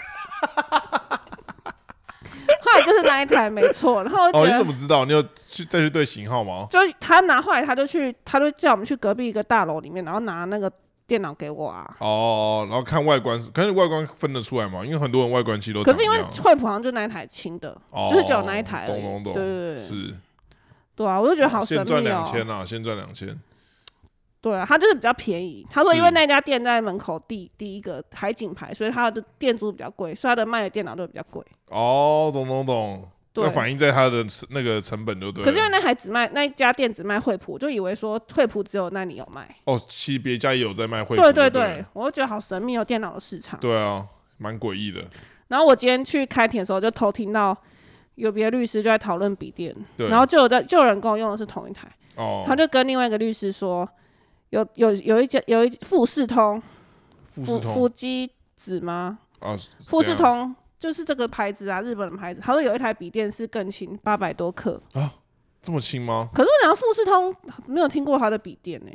[2.74, 4.04] 来就是那一台没错。
[4.04, 5.06] 然后哦，你怎么知道？
[5.06, 6.68] 你有去再去对型号吗？
[6.70, 10.70] 就他拿，后来他就去，他就叫我们去隔壁一个大楼里面，然后拿那个
[11.08, 11.96] 电脑给我啊。
[12.00, 14.86] 哦，然后看外观，可是外观分得出来吗？
[14.86, 18.88] 因为很多人外观其实都可是因为惠普好像就那一台轻的，哦就是只有那一台。
[18.88, 20.16] 懂懂懂对对对，是
[20.96, 22.12] 对啊，我就觉得好神先赚秘哦。
[22.12, 23.38] 两千啊，先赚两千。
[24.42, 25.66] 对啊，他就是比较便宜。
[25.70, 31.44] 他说因为那家店在门口第第一个海景牌，所以他的店租比较贵，所以他的卖的电脑都比较贵。
[31.70, 35.44] 哦，懂懂懂，对那反映在它的那个成本就对。
[35.44, 39.54] 可是因为那还只卖那一家店只卖惠普，就以为说惠普只有那里有卖。
[39.66, 43.60] 哦，其实别家也有在卖惠普，对对对我就觉得好神秘哦，电脑的市场。
[43.60, 44.06] 对啊，
[44.38, 45.04] 蛮诡异的。
[45.50, 47.56] 然后我今天去开庭的时候，就偷听到
[48.16, 53.88] 有别的律师就在讨论笔电，然后就有在就有人跟我用的是同一台，哦，他就跟另外一个律师说，
[54.52, 56.62] 有有有一家有一富士通
[57.26, 59.20] 富富士通富基子吗？
[59.40, 62.40] 啊，富士通就是这个牌子啊，日本的牌子。
[62.40, 65.12] 他说有一台笔电是更轻，八百多克啊。
[65.64, 66.30] 这么轻吗？
[66.32, 67.34] 可是我想富士通
[67.66, 68.92] 没有听过他的笔电呢、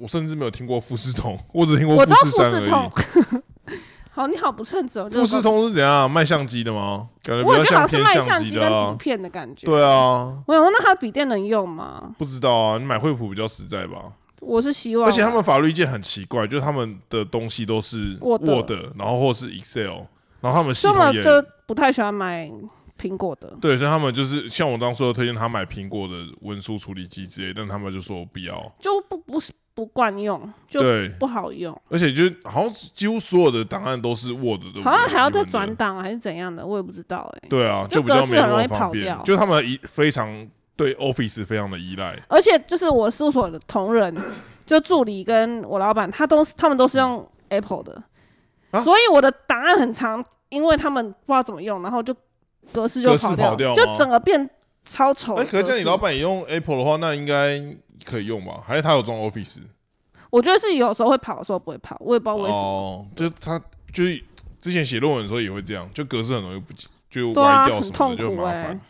[0.00, 2.90] 我甚至没有听过富士通，我只听过我知道士山而富士通
[3.36, 3.78] 已。。
[4.10, 5.08] 好，你好不称职哦。
[5.08, 7.08] 这富士通是怎样卖相机的吗？
[7.22, 8.96] 感觉比较我觉得好像是偏卖相机机跟底啊。
[8.98, 9.66] 片的感觉。
[9.66, 12.12] 对啊，我想问，那他的笔电能用吗？
[12.18, 14.12] 不知道啊，你买惠普比较实在吧？
[14.40, 20.02] 我是希望啊，而且他们法律界很奇怪，就是他们的东西都是 Word Word，然后或是 Excel，
[20.40, 21.30] 然后他们系这么统也就
[21.66, 22.50] 不太喜欢买
[23.00, 23.56] 苹果的。
[23.60, 28.72] 对，所以他们就是像我当初有推荐他买苹果的文书处理机之类，但他们就说不要。
[28.80, 34.82] 就不不是不惯用，就对，不好用，而且就好像几乎所有的档案都是 Word，的？
[34.82, 35.72] 好像还要再转。
[35.76, 39.22] 档还是怎样的，我也不知道哎、对啊，就比较很容易跑掉。
[39.24, 42.20] 就他们依非常对 Office 非常的依赖。
[42.26, 44.12] 而且就是我事务所的同仁，
[44.66, 48.02] 就助理跟我老板，他都是他们都是用 Apple 的，
[48.70, 52.14] 啊所以我的档案很长，因为他们不知道怎么用，然后就
[52.72, 54.48] 格式就格式跑掉，跑掉吗就整个变
[54.84, 55.50] 超丑哎、的格式。
[55.50, 57.60] 可是这样你老板也用 Apple 的话，那应该
[58.04, 58.62] 可以用吧？
[58.66, 59.58] 还是他有装 Office？
[60.30, 62.58] 我觉得是有时候会跑，有时候不会跑，我也不知道为什么。
[62.58, 63.58] 哦，就是他
[63.92, 64.22] 就是
[64.60, 66.72] 之前写论文的时候也会这样，就格式很容易不，
[67.08, 68.80] 就对啊，歪掉什么很痛的就很麻苦哎、烦，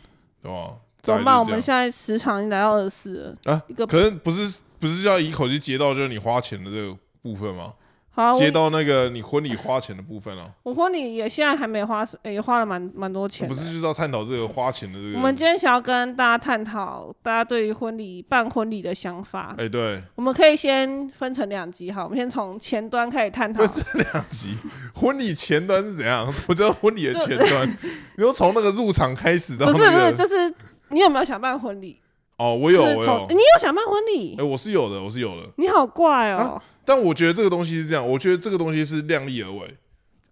[0.41, 0.71] 对吧？
[1.01, 1.39] 怎么办？
[1.39, 3.15] 我大概就是这们现在时长已经来到二十四
[3.45, 3.53] 了。
[3.53, 7.73] 啊一个，可能不是不是要一口气接到就是你花钱的这个部分吗？
[8.11, 13.47] 好接到那个你婚礼花钱的部分啊，我婚礼也现在还没花，诶也花了蛮蛮多钱。
[13.47, 15.17] 不是就是要探讨这个花钱的这个？
[15.17, 19.55] 我们今天想要跟大家探讨大家对于婚礼办婚礼的想法。
[19.57, 23.83] 哎、对，我们可以先分成两集，哈，我们先从前端开始探讨分。
[23.83, 24.57] 成两集，
[24.93, 26.29] 婚礼前端是怎样？
[26.33, 27.77] 什么叫婚礼的前端？
[28.17, 30.53] 你说从那个入场开始到、那个、不是不是，就是
[30.89, 32.01] 你有没有想办婚礼？
[32.39, 34.43] 哦，我有我有，你有想办婚礼哎、？
[34.43, 35.47] 我是有的，我是有的。
[35.57, 36.63] 你好怪哦啊。
[36.85, 39.67] 但我觉得这个东西是这样，我觉得这个东西是量力而为。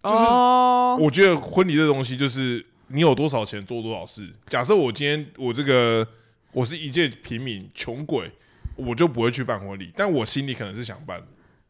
[0.02, 4.26] 就是哦，我觉得婚礼这东西就是你有多少钱做多少事。
[4.46, 6.06] 假设我今天我这个
[6.52, 8.30] 我是一介平民穷鬼，
[8.74, 11.22] 我就不会去办婚礼，但我心里可能是想办。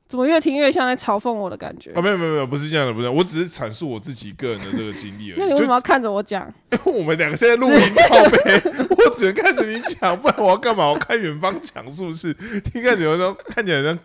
[0.08, 2.00] 怎么越听越像在嘲讽我的感觉啊，？
[2.00, 5.38] 没有没有没有，不是这样的，不是，我只是阐述我自己个人的这个经历而已。
[5.38, 6.50] 那你为什么要看着我讲？
[6.72, 8.62] 因 为我们两个现在录音靠背，
[8.96, 10.88] 我只能看着你讲，不然我要干嘛？
[10.88, 12.32] 我看远方讲是不是？
[12.32, 13.98] 听看起来好像看起来好像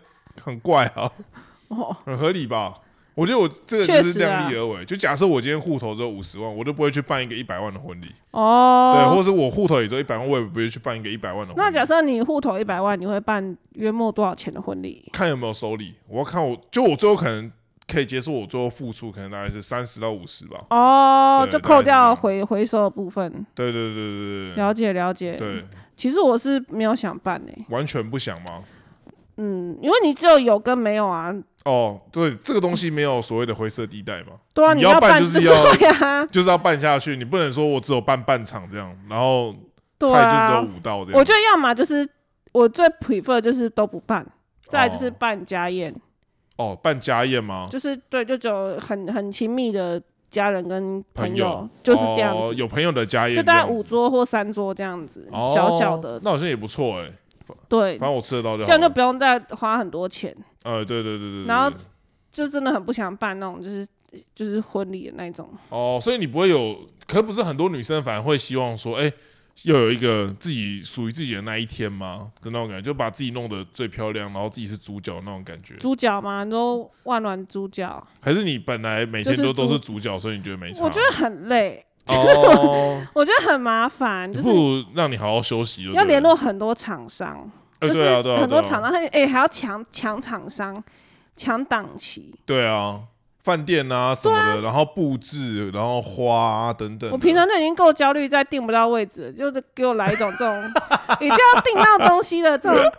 [0.44, 1.10] 很怪啊，
[1.68, 2.74] 哦，很合理吧？
[3.14, 4.84] 我觉得我这个就是量力而为。
[4.84, 8.06] 就假设我今天户头只有五十万，我就不会去办一个一百万的婚礼。
[8.32, 11.60] 哦对，哦，或者是我户头也只有一百万，我也不会去办一个一百万的婚礼。
[11.64, 15.08] 那假设你户头一百万，你会办约莫多少钱的婚礼？
[15.12, 17.50] 看有没有收礼，我要看我就我最后可能
[17.86, 20.64] 可以接受我最后付出，可能大概是三十到五十吧。
[20.70, 23.30] 哦，就扣掉回回收的部分。
[23.54, 25.36] 对对对对对了解了解。
[25.36, 25.64] 对，对，
[25.96, 28.64] 其实我是没有想办诶、完全不想吗？
[29.36, 31.34] 嗯，因为你只有有跟没有啊。
[31.64, 39.54] 哦，对，这个东西没有所谓的灰色地带嘛，对啊，你要要办就是要 对啊，就是要办下去，你不能说我只有办半场这样，然后
[39.98, 40.60] 对菜就只有啊。
[40.60, 41.18] 五道这样。
[41.18, 42.06] 我觉得要么就是
[42.52, 44.26] 我最 prefer 就是都不办，
[44.68, 45.94] 再来就是哦办家宴，
[46.58, 47.66] 哦，办家宴吗？
[47.70, 49.98] 就是对，就只有很很亲密的
[50.30, 57.08] 家人跟朋友，就是这样子，哦有朋友的家宴就大概五桌或三桌这样子，哦小小的，那好像也不错哎，
[57.68, 61.70] 对反，正我吃得到就好这样就不用再花很多钱，呃，对对对对对，然后
[62.32, 63.86] 就真的很不想办那种就是
[64.34, 65.50] 就是婚礼的那种。
[65.68, 69.12] 哦，所以你不会有，可不是很多女生反而会希望说，哎、
[69.64, 72.32] 要有一个自己属于自己的那一天吗？
[72.42, 75.74] 的那种感觉，就把自己弄得最漂亮，然后自己是主角那种感觉。
[75.76, 80.84] 主角吗，你说万峦主角，还是你本来每天就是都都是主角，所以你觉得没差？
[80.84, 85.92] 我觉得很累，哦， 我觉得很麻烦，就是不如让你好好休息了。
[85.94, 90.82] 要联络很多厂商，就是很多厂商，他哎还要抢抢厂商，
[91.36, 92.34] 抢档期。
[92.44, 93.00] 对啊，
[93.42, 97.10] 饭店啊什么的，然后布置，然后花啊等等。
[97.10, 100.72] 我平常就已经够焦虑，再订不到位置，就是给我来一种这种
[101.20, 102.92] 一定要订到东西的这种，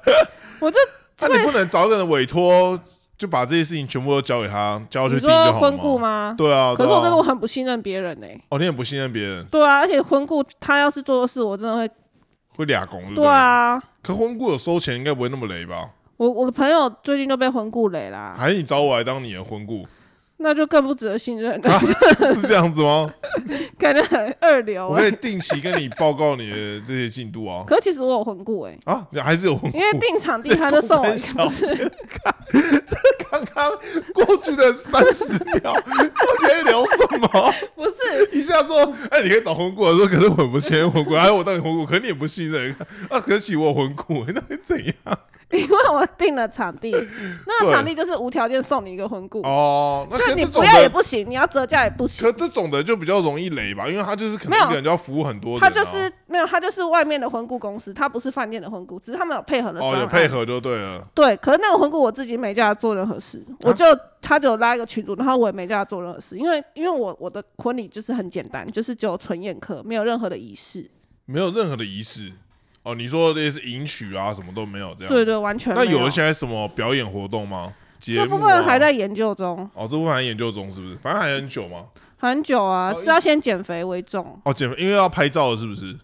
[0.60, 0.78] 我就
[1.20, 2.80] 那你不能找一个人委托，
[3.18, 6.30] 就把这些事情全部都交给他，交去你定就好了说婚顾吗？
[6.30, 6.36] 吗？
[6.38, 11.90] 对啊，可是我真的我很不信任别人呢、哦，你很不信任别人，对啊，而且婚顾他要是做错事，我真的会。
[12.58, 15.90] 会俩拱，对不对啊，可婚顾有收钱，应该不会那么雷吧？
[16.16, 19.86] 我我的朋友最近都被婚顾雷啦，还是你找我来当你的婚顾？
[20.38, 23.12] 那就更不值得信任了，啊是这样子吗？
[23.80, 24.90] 感觉很二流欸。
[24.90, 27.64] 我可以定期跟你报告你的这些进度啊。
[27.68, 29.80] 可是其实我有魂顾哎，啊，你还是有因。
[29.80, 31.76] 为定场地他就送我一 小个，不是
[33.32, 33.72] 刚刚
[34.14, 37.54] 过去的三十秒，我在聊什么？
[37.76, 42.76] 不是，一下说，哎，你可以找魂顾，说可是我很不信任魂顾，哎我当你魂顾，可是你也不信任
[43.10, 44.94] 啊，可惜我有婚顾，那会怎样？
[45.56, 52.26] 因为我订了场地，那个对场地就是无条件送你一个婚顾，哦，那你不要也不行，你要折价也不行。
[52.26, 61.08] 可这种的就比较容易雷吧，因为他就是可能一个人就要服务很多人啊，他就是没有，他就是外面的婚顾公司，他不是饭店的婚顾，只是他们有配合的哦，有配合就对了。
[61.14, 63.86] 对，可是那个婚顾我自己没叫他做任何事，我就
[64.22, 70.90] 他就拉一个群主，然后我也没叫他做任何事，因为因为我我的婚礼就是很简单，就是只有纯宴客，没有任何的仪式。
[71.28, 72.32] 没有任何的仪式。
[72.86, 75.14] 哦，你说类似迎娶啊，什么都没有这样。
[75.14, 77.74] 对对，完全没那有一些什么表演活动吗？
[78.00, 80.96] 节这部分还在研究中，哦，这部分还研究中是不是？
[80.98, 81.86] 反正还很久嘛。
[82.18, 84.40] 很久啊，哦是要先减肥为重。
[84.46, 85.98] 哦，减肥因为要拍照了是不是？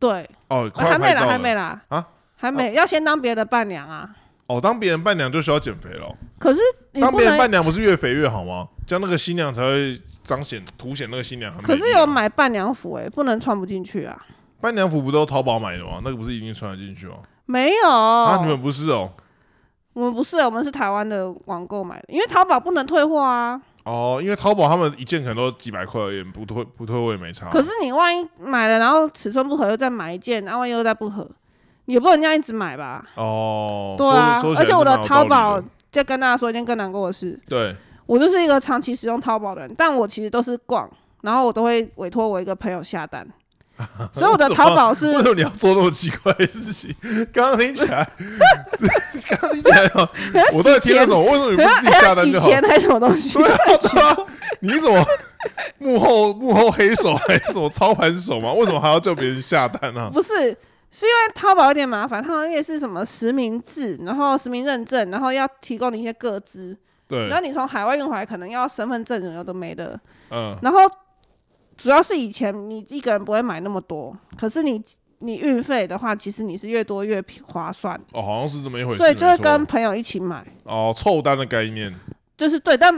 [0.00, 2.04] 对，哦，快还没啦，还没啦，啊，
[2.34, 4.10] 还没，要先当别人的伴娘啊。
[4.46, 6.16] 哦，当别人伴娘就需要减肥了哦。
[6.38, 6.60] 可是
[7.00, 8.66] 当别人，伴娘不是越肥越好吗？
[8.86, 11.56] 这样那个新娘才会彰显凸显那个新娘。
[11.62, 14.18] 可是有买伴娘服哎、不能穿不进去啊。
[14.64, 16.00] 伴娘服不都淘宝买的吗？
[16.02, 17.16] 那个不是一定穿得进去吗？
[17.44, 19.12] 没有，啊，你们不是哦。
[19.92, 23.60] 我们不是，我们是台湾的网购买的，因为淘宝不能退货啊。
[23.84, 27.50] 哦，因为淘宝他们一件可能都几百块而已，不退不退我也没差。
[27.50, 31.30] 可是你万一买了，然后尺寸不合，又再买一件，然后万一又再不合，
[31.84, 33.04] 也不能这样一直买吧？
[33.16, 43.28] 哦，对啊而且我的淘宝的，就跟大家说一件更难过的事，对，我就是一个长期使用淘宝的人，但我其实都是逛，然后我都会委托我一个朋友下单，
[44.12, 46.94] 所以我的淘宝是 为什么你要做那么奇怪的事情？
[47.32, 48.08] 刚刚听起来，
[49.28, 50.08] 刚刚听起来哦，
[50.52, 52.46] 我都在听那种，为什么你不要自己下单就好？
[52.46, 53.36] 钱还是什么东西？
[53.38, 54.16] 对啊，对啊，
[54.60, 55.04] 你是什么
[55.78, 58.52] 幕后幕后黑手还是什么操盘手吗？
[58.52, 60.34] 为什么还要叫别人下单呢、不是，
[60.90, 66.76] 是因为淘宝有点麻烦，它好像也是什么实名制，然后实名认证，然后要提供你一些个资，
[67.08, 69.98] 对然，后你从海外运回来可能要身份证，什么都没的，
[70.30, 70.80] 嗯，然后
[71.76, 74.82] 主要是以前你一个人不会买那么多，可是你
[75.18, 81.94] 你运费的话，其实你是越多越划算，哦，好像是这么一回事，所以就会跟朋友一起买，哦凑单的概念，
[82.36, 82.92] 就是对，但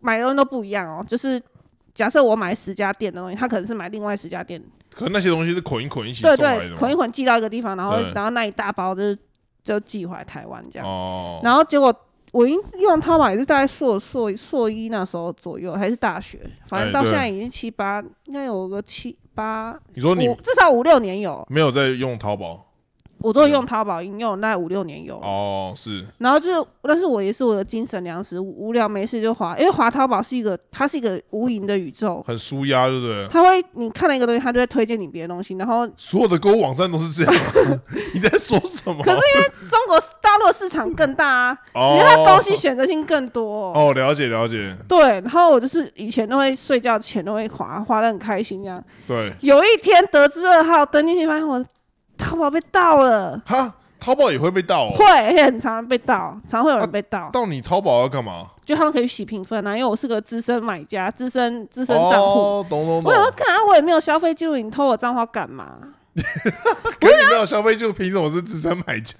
[0.00, 1.42] 买的东西都不一样哦，就是。
[1.92, 4.62] 假设我买十家店的东西，他可能是买另外十家店，
[4.94, 9.18] 可那些东西是捆一捆一起对对，捆一捆寄到一个地方，然后然后那一大包就是
[9.62, 10.88] 就寄回来台湾这样。
[10.88, 11.94] 哦，然后结果
[12.32, 16.38] 我应用淘宝也是大概硕硕硕一那时候左右，还是大学，
[16.68, 21.44] 反正到现在已经七八，应该有个七八，你说你五至少五六年有。
[21.50, 22.66] 没有在用淘宝
[23.20, 25.16] 我都用淘宝应用，大概五六年有。
[25.16, 33.28] 哦，是然后就是，但是我也是我的精神粮食，无无聊没事就滑，因为滑淘宝是一个，它是一个无垠的宇宙，很舒压，对不对？
[33.30, 37.44] 它会你看了一个东西，它就会推荐你别的东西，然后 所有的购物网站都是这样，
[38.14, 39.02] 你在说什么？
[39.02, 43.72] 可是因为中国大陆市场更大啊，哦，因为它东西选择性更多。
[43.74, 48.82] 哦，了解了解，对，然后我就是以前都会睡觉前都会滑，滑的很开心这样。
[49.06, 51.62] 对，有一天得知二号登进去，发现我
[52.20, 54.92] 淘宝被盗了，哈，淘宝也会被盗哦。
[54.94, 57.30] 会，而且很常被盗，常会有人被盗。
[57.32, 58.46] 盗你淘宝要干嘛？
[58.64, 62.40] 就他们可以洗评分啊，因为我是个资深买家，资深资深账户。
[62.40, 63.34] 哦，懂懂我想说，懂。
[63.44, 65.78] 干啊，我也没有消费记录，你偷我账号干嘛？
[67.00, 69.14] 可是你没有消费，记录凭什么是资深买家？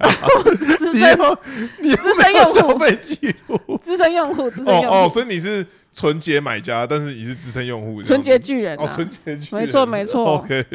[0.57, 1.39] 资深你有
[1.79, 3.79] 你资深用户消费记录？
[3.81, 8.93] 资深用户，资深哦哦，用户，所以你是纯洁买家，但是你是资深用户，纯洁巨人哦，啊。
[8.93, 10.67] 纯洁巨人没错没错 OK，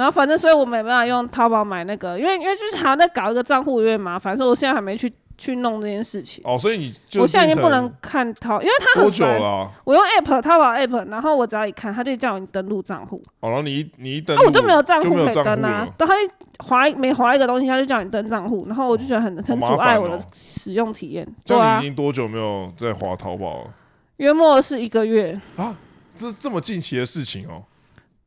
[0.00, 6.42] 然后反正，所以我没办法用淘宝买那个，因为因为就是还要再搞一个账户，有点麻烦，所以我现在还没去去弄这件事情。
[6.46, 9.26] 哦，所以你就我现在已经不能看淘，因为它很久。
[9.26, 9.70] 了啊？
[9.84, 15.94] 我用 app 淘宝 app，然后我只要一看，他就叫你登录账户，哦，然后你你一登啊，我就没有账户可以就没有账户登啊了。
[15.98, 21.26] 对，他一划每划一个东西，他就叫你登账户，然后我就觉得很很阻碍我的哦使用体验。
[21.44, 23.70] 对啊你已，经多久没有在划淘宝了？
[24.16, 25.76] 约莫是一个月，啊，
[26.16, 27.62] 这是这么近期的事情哦，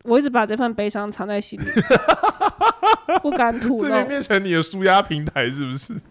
[0.04, 1.66] 我一直把这份悲伤藏在心里，
[3.22, 4.08] 不敢吐露这边。
[4.08, 5.94] 变成你的舒压平台是不是？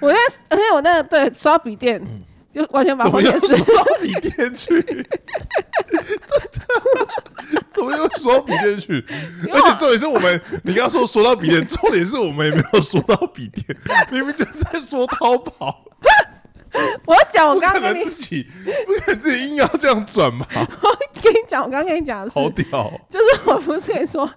[0.00, 2.00] 我在，而且我那个对刷笔电，
[2.54, 4.80] 就完全把怎么又风险是说到笔电去？
[7.70, 9.04] 怎么又说到笔电去？
[9.52, 13.64] 而且重点是我们，你刚刚说说到笔电，重点是我们也没有说到笔电，
[14.10, 15.84] 明明就是在说淘宝，
[17.06, 18.46] 我要讲，我刚刚跟你能自己，
[18.86, 20.46] 不可能自己硬要这样转吧？
[21.22, 22.92] 跟你讲，我刚刚跟你讲的是好，屌哦！
[23.10, 24.28] 就是我不是跟你说，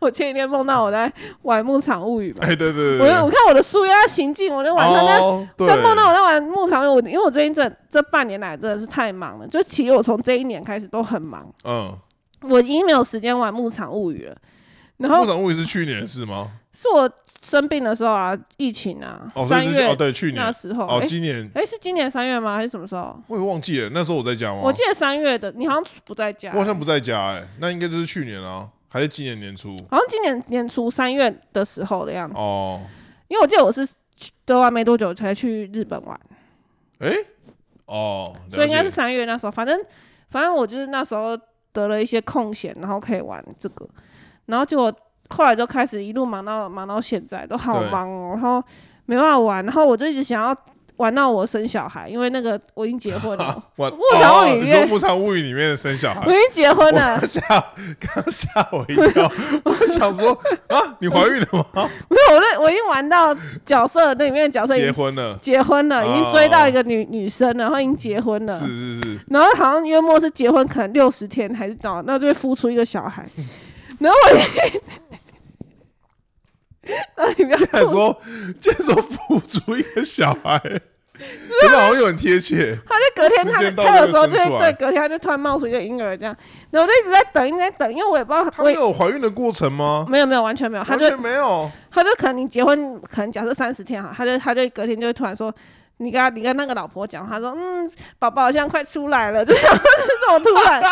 [0.00, 11.96] 我前几天梦到我在玩牧场物语嘛，哎，对对对我，我看我的舒压行进，我就晚上在在梦到我在玩牧场，我因为我最近这这半年来真的是太忙了，就其实我从这一年开始都很忙，嗯，
[12.42, 14.36] 我已经没有时间玩牧场物语了。
[14.98, 16.52] 然后牧场物语是去年的事吗？
[16.72, 17.10] 是我
[17.46, 20.34] 生病的时候啊，疫情啊，哦，所三月哦，对，去年。
[20.34, 21.48] 那时候，哦，哎今年。
[21.54, 22.56] 哎是今年三月吗？
[22.56, 23.16] 还是什么时候？
[23.28, 24.60] 我也忘记了，那时候我在家吗？
[24.64, 26.50] 我记得三月的，你好像不在家。
[26.52, 29.76] 我，好像不在家，哎，那应该就是去年啊，还是今年年初？
[29.88, 32.80] 好像今年年初三月的时候的样子，哦，
[33.28, 36.20] 因为我记得我是去得完没多久才去日本玩，
[36.98, 37.14] 哎，
[37.84, 39.80] 哦，所以应该是了解三月那时候，反正
[40.30, 41.38] 反正我就是那时候
[41.72, 43.88] 得了一些空闲，然后可以玩这个，
[44.46, 44.92] 然后结果
[45.30, 48.62] 后来就开始一路忙到忙到现在，都好忙哦，然后
[49.06, 50.56] 没办法玩，然后我就一直想要
[50.96, 56.22] 玩到我生小孩，因为那个我已经结婚了， 我牧场物语哦里面你说牧场物语里面的生小孩。
[56.24, 57.18] 我已，经结婚了。
[57.20, 57.40] 我，吓，
[58.00, 59.30] 刚吓我一跳，
[59.64, 60.32] 我想说
[60.68, 61.88] 啊，你怀孕了吗？
[62.08, 63.36] 没有，我那我已经玩到
[63.66, 73.26] 角色那里面的角色已结婚了，结婚了，已经追到一个女女生了，然后已经结婚了，是是是，然后好像约莫是结婚可能六十天还是到，那就会孵出一个小孩。
[73.98, 74.36] 然后我，
[77.16, 78.20] 然后你不要还说，
[78.60, 80.58] 竟然说辅助一个小孩，
[81.60, 82.78] 真的好像有很贴切。
[82.86, 83.44] 他就隔天
[83.76, 86.36] 他他有时候就就会对隔天他就突然冒出一个婴儿这样，
[86.70, 90.06] 然后我就一直在等，一直在等，因为我也不知道他没有怀孕的过程吗？
[90.08, 91.70] 没有没有完全没有，他就全没有。
[91.90, 95.52] 他就可能你结婚可能假设三十天哈，他就他就隔天就会突然说
[95.98, 99.80] 你跟他你跟那个老婆讲，他说嗯，宝宝好像快出来了， 这样是
[100.20, 100.82] 这么突然，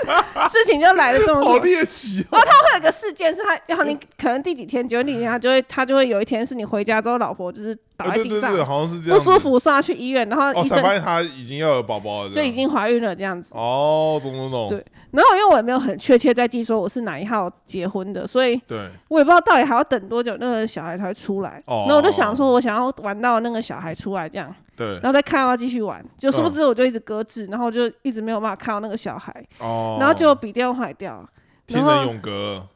[0.48, 1.58] 事情就来了这么好多。
[1.60, 2.38] 猎奇哦。
[2.38, 9.18] 会有一个事件是他，然后你可能第几天，结果第几天他就会他就会有一天是你回家之后，老婆就是倒啊在地上、对对对，好像是这样。
[9.18, 9.38] 不舒。
[9.38, 13.54] 服，送她去医院，然后哦，医生才发现她已经要有宝宝了，就已经怀孕了这样子。
[13.54, 14.68] 哦，懂懂懂。
[14.68, 21.62] 对然后因为我也没有很确切在记说我是哪一号结婚的，所以对我也不知道到底还要等多久那个小孩才会出来。
[21.66, 26.04] 哦然后我就想说，我想要玩到那个小孩出来这样，对然后再看要不要继续玩。
[26.18, 31.28] 就殊不嗯知我就一直搁置，然后就一直没有办法看到那个小孩，哦，然后结果笔电坏掉了。
[31.66, 32.66] 天人永隔了。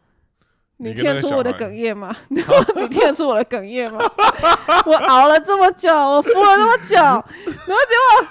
[0.80, 2.14] 你听得出我的哽咽吗？
[2.28, 2.40] 你
[2.88, 3.98] 听得出我的哽咽吗？
[4.86, 7.22] 我熬了这么久，我敷了这么久，然后
[7.66, 8.28] 结果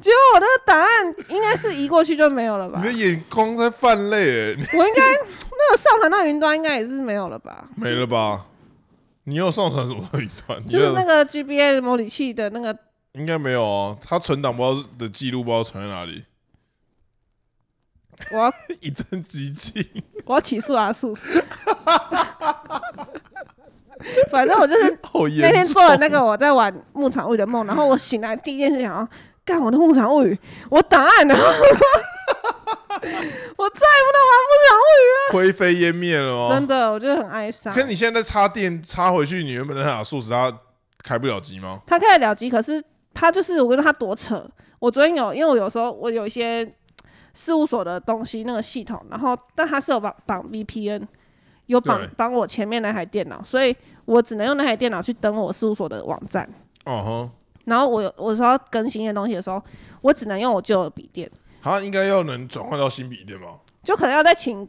[0.00, 2.86] 结果我那个答案应该是移过去就没有了吧你？
[2.86, 7.64] 的眼光在泛泪，我应该那个上传到云端应该也是没有了吧？
[7.76, 8.46] 没了吧？
[9.24, 10.62] 你又上传什么云端？
[10.66, 12.76] 就是那个 GBA 模拟器的那个，
[13.14, 16.24] 应该没有哦，它存档不知道的记录不知道存在哪里，
[18.30, 19.84] 我要 一阵激进。
[20.24, 21.14] 我要起诉阿素。
[24.30, 24.98] 反正我就是。
[25.40, 29.06] 那天做了那个我在玩牧场物语的梦，然后我醒来第一件事想要
[29.44, 30.38] 干我的牧场物语，
[30.70, 31.34] 我档案呢？
[31.38, 31.40] 我
[33.04, 36.48] 再也不能玩牧场物语了灰飞烟灭了了，哦。
[36.52, 37.74] 真的，我觉得很哀伤。
[37.74, 40.52] 可你现在在插电插回去，你原本的那把素食它
[41.02, 41.80] 开不了机吗？
[41.86, 44.44] 他开得了机，可是他就是我觉得他多扯。
[44.78, 46.64] 我昨天有，因为我有时候我有一些
[47.34, 51.02] 事务所的东西那个系统，然后但它是有绑绑 VPN，
[51.66, 53.74] 有绑对绑我前面那台电脑，所以
[54.04, 56.48] 我只能用那台电脑去登我事务所的网站。
[56.84, 57.30] 哦
[57.64, 59.62] 然后我有我说要更新一些东西的时候，
[60.00, 61.30] 我只能用我旧的笔电，
[61.60, 63.46] 哈，它应该要能转换到新笔电吧？
[63.84, 64.68] 就可能要再请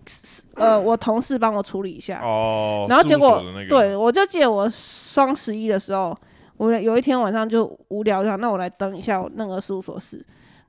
[0.53, 2.19] 呃我同事帮我处理一下。
[2.21, 6.15] 哦，然后结果事务所的那个，对我就记得我双十一的时候，
[6.57, 10.23] 我有一天晚上就无聊，就想那我来登一下我那个事务所事，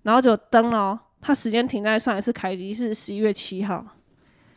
[0.04, 3.82] 然后就登了哦，它时间停在上一次开机是十一月七号，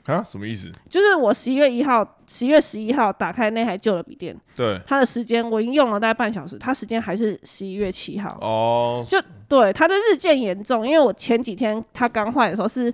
[0.08, 0.70] 啊，什么意思？
[0.90, 8.38] 就是我十一月一号、十一月十一号打开那台旧的笔电，对，它的时间我已经用了大概半小时，它时间还是十一月七号。
[8.42, 12.94] 哦，就对，它的日渐严重，因为我前几天它刚换的时候是，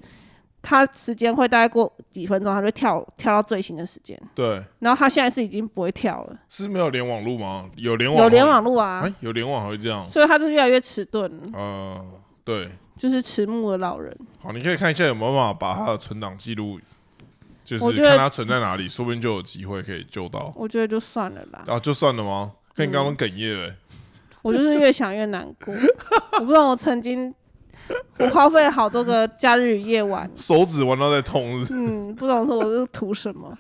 [0.62, 7.68] 它时间会大概过几分钟，它就跳跳到最新的时间，对，然后它现在是已经不会跳了，是没有连网路吗？
[7.78, 10.08] 有联网，有联，网路啊，哎，有联网还会这样？
[10.08, 12.06] 所以它就越来越迟钝，呃，
[12.44, 12.70] 对，
[13.04, 14.18] 就是迟暮的老人。
[14.40, 16.80] 好，你可以看一下有没有办法把他的存档记录，
[17.66, 20.54] 就是看它存在哪里，说不定就有机会可以救到。
[20.56, 22.54] 我觉得就算了啦，然后就算了吗？
[22.74, 23.76] 看你刚刚哽咽了、
[24.42, 25.76] 我就是越想越难过。
[26.40, 27.36] 我不知道我曾经
[28.20, 33.54] 我花费了好多个假日与夜晚， 手指玩到在痛，是是嗯，不懂说我是图什么，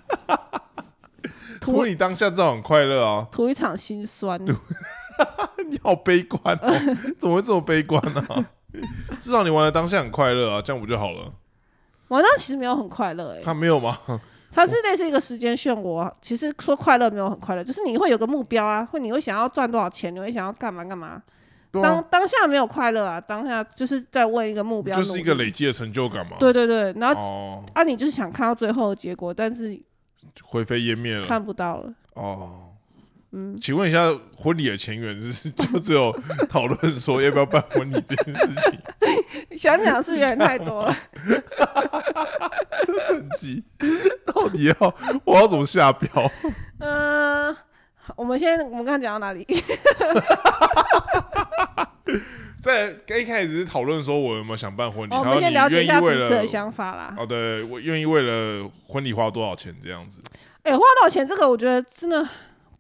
[1.60, 3.28] 图你当下这样很快乐啊！
[3.30, 4.40] 图一场心酸。
[5.68, 8.46] 你好悲观哦，怎么会这么悲观呢、
[9.20, 11.34] 至少你玩的当下很快乐啊，这样不就好了？
[12.10, 13.98] 玩到其实没有很快乐诶、他没有吗？
[14.52, 16.14] 它是类似一个时间漩涡啊。
[16.22, 21.22] 其实说快乐没有很快乐，就是你会有个目标啊，会你会想要赚多少钱，你会想要干嘛干嘛。
[21.72, 25.50] 当当下没有快乐啊，当下就是在为一个目标，就是一个累。
[25.50, 26.38] 积的成就感嘛。
[26.40, 29.82] 对对对，然后、哦，啊，你就是想看到最后的结果，但是
[30.44, 31.26] 灰飞烟灭了。
[31.26, 31.92] 看不到了。
[32.14, 32.63] 哦，
[33.36, 33.98] 嗯，请问一下，
[34.38, 36.16] 婚礼的前缘是就只有
[36.48, 38.80] 讨论说要不要办婚礼这件事情，
[39.58, 40.96] 想讲是有点太多了。
[42.86, 43.64] 这整集
[44.26, 46.10] 到底要我要怎么下标？
[46.80, 47.56] 嗯、
[48.16, 49.48] 我们先，我们刚刚讲到哪里？
[52.60, 57.16] 在一开始是讨论说我有没有想办婚礼，哦我然后你们先了解一愿意为下彼此的想法啦。
[57.18, 60.22] 哦，对我愿意为了婚礼花多少钱这样子，
[60.62, 61.28] 哎、花多少钱？
[61.28, 62.26] 这个我觉得真的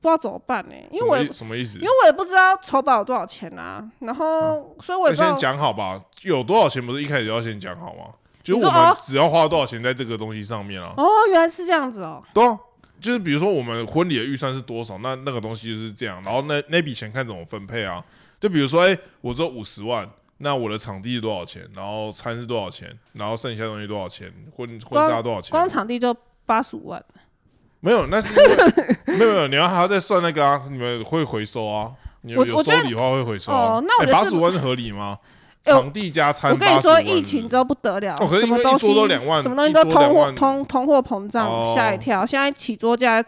[0.04, 1.90] 不知道怎么办呢、因为我什么意思因为？
[2.02, 8.14] 我也不知道筹保有多少钱啊，然后、所以我先讲好吧，有多少钱不是一开始就要先讲好吗？
[8.44, 10.94] 就我们只要花多少钱在这个东西上面啊？
[10.98, 12.22] 哦，原来是这样子哦。
[12.34, 12.60] 对啊，
[13.00, 18.04] 就是比如说我们婚礼的预算是多少，那那个东西就是这样，然后那那笔钱看怎么分配啊？
[18.42, 20.06] 就比如说，哎、我只有五十万，
[20.40, 21.66] 那我的场地是多少钱？
[21.74, 22.94] 然后餐是多少钱？
[23.14, 24.30] 然后剩下东西多少钱？
[24.54, 25.52] 婚婚纱多少钱？
[25.52, 26.14] 光场地就
[26.46, 27.02] 八十五万，
[27.84, 28.56] 没有，那是因为
[29.20, 31.92] 没有没有，你要还要再算那个啊，你们会回收啊？
[32.22, 33.74] 你们有我我觉得收礼的话会回收啊？
[33.76, 35.18] 哦那我觉得是八十万是合理吗？
[35.22, 42.26] 哎我场地加餐，我跟你说，疫情之后不得了，哦可是因为一什么东西桌都两万什么东西一都通货万通通货膨胀，哦吓一跳。
[42.26, 43.24] 现在起桌价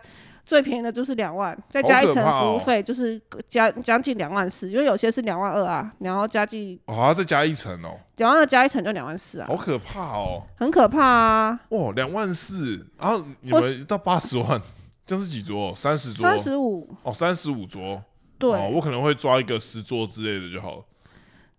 [0.46, 3.20] 最便宜的就是两万，再加一层服务费，就是
[3.50, 10.44] 加将近两万四，因为有些是两万二啊，然后加进哦，还要再加一层哦，两万二加一层就两万四啊好，可怕哦！
[10.58, 11.60] 很可怕啊。
[11.70, 14.62] 哇，两万四，然后你们到八十万，
[15.06, 15.72] 这是几桌？
[15.72, 16.30] 三十桌？
[16.30, 18.02] 三十五，哦，三十五桌，
[18.38, 20.84] 对，哦，我可能会抓一个十桌之类的就好了。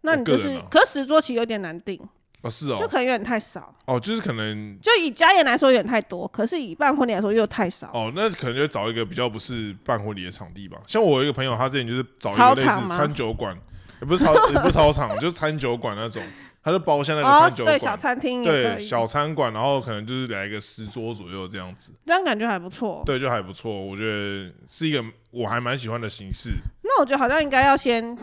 [0.03, 2.01] 那你就是，可是十桌其实有点难定，
[2.47, 3.75] 哦，是哦，就可能有点太少。
[3.87, 7.91] 哦，就是可能就以家宴来说有点太多，可是以办婚礼来说又太少。
[7.93, 10.79] 哦，那可能就找一个比较不是办婚礼的场地吧。
[10.87, 13.57] 像我有一个朋友，他之前就是找一个类似餐酒馆，
[14.01, 16.23] 也不是操，也不是操场， 就是餐酒馆那种，
[16.63, 23.03] 他就包下那个哦餐，酒对，小，餐厅对，小餐馆，然后可能就是来一个十桌左右这样子，这样感觉还不错。
[23.07, 23.73] 对，就还不错。
[23.73, 26.51] 我觉得是一个我还蛮喜欢的形式。
[26.83, 28.17] 那我觉得好像应该要先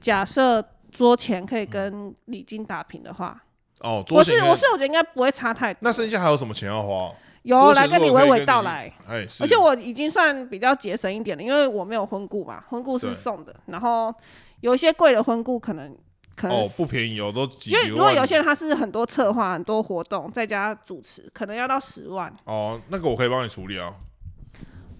[0.00, 0.62] 假设
[0.92, 3.40] 桌前可以跟礼金打平的话，
[3.80, 5.78] 哦，我是我是我觉得应该不会差太多。
[5.82, 7.12] 那剩下还有什么钱要花？
[7.42, 14.12] 有来跟你娓娓道来，哎，而且我已经算比较节省一点了，因为我没有婚顾嘛，婚顾是送的，然后
[14.60, 15.96] 有一些贵的婚顾可能
[16.36, 22.30] 可能哦不便宜哦，都几因为如果有些人他是很多策划、很多活动，再加主持，可能要到十万。
[22.44, 23.94] 哦，那个我可以帮你处理啊。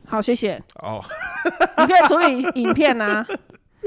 [0.06, 0.62] 好，谢谢。
[0.76, 1.04] 哦，
[1.76, 3.26] 你可以处理影片啊，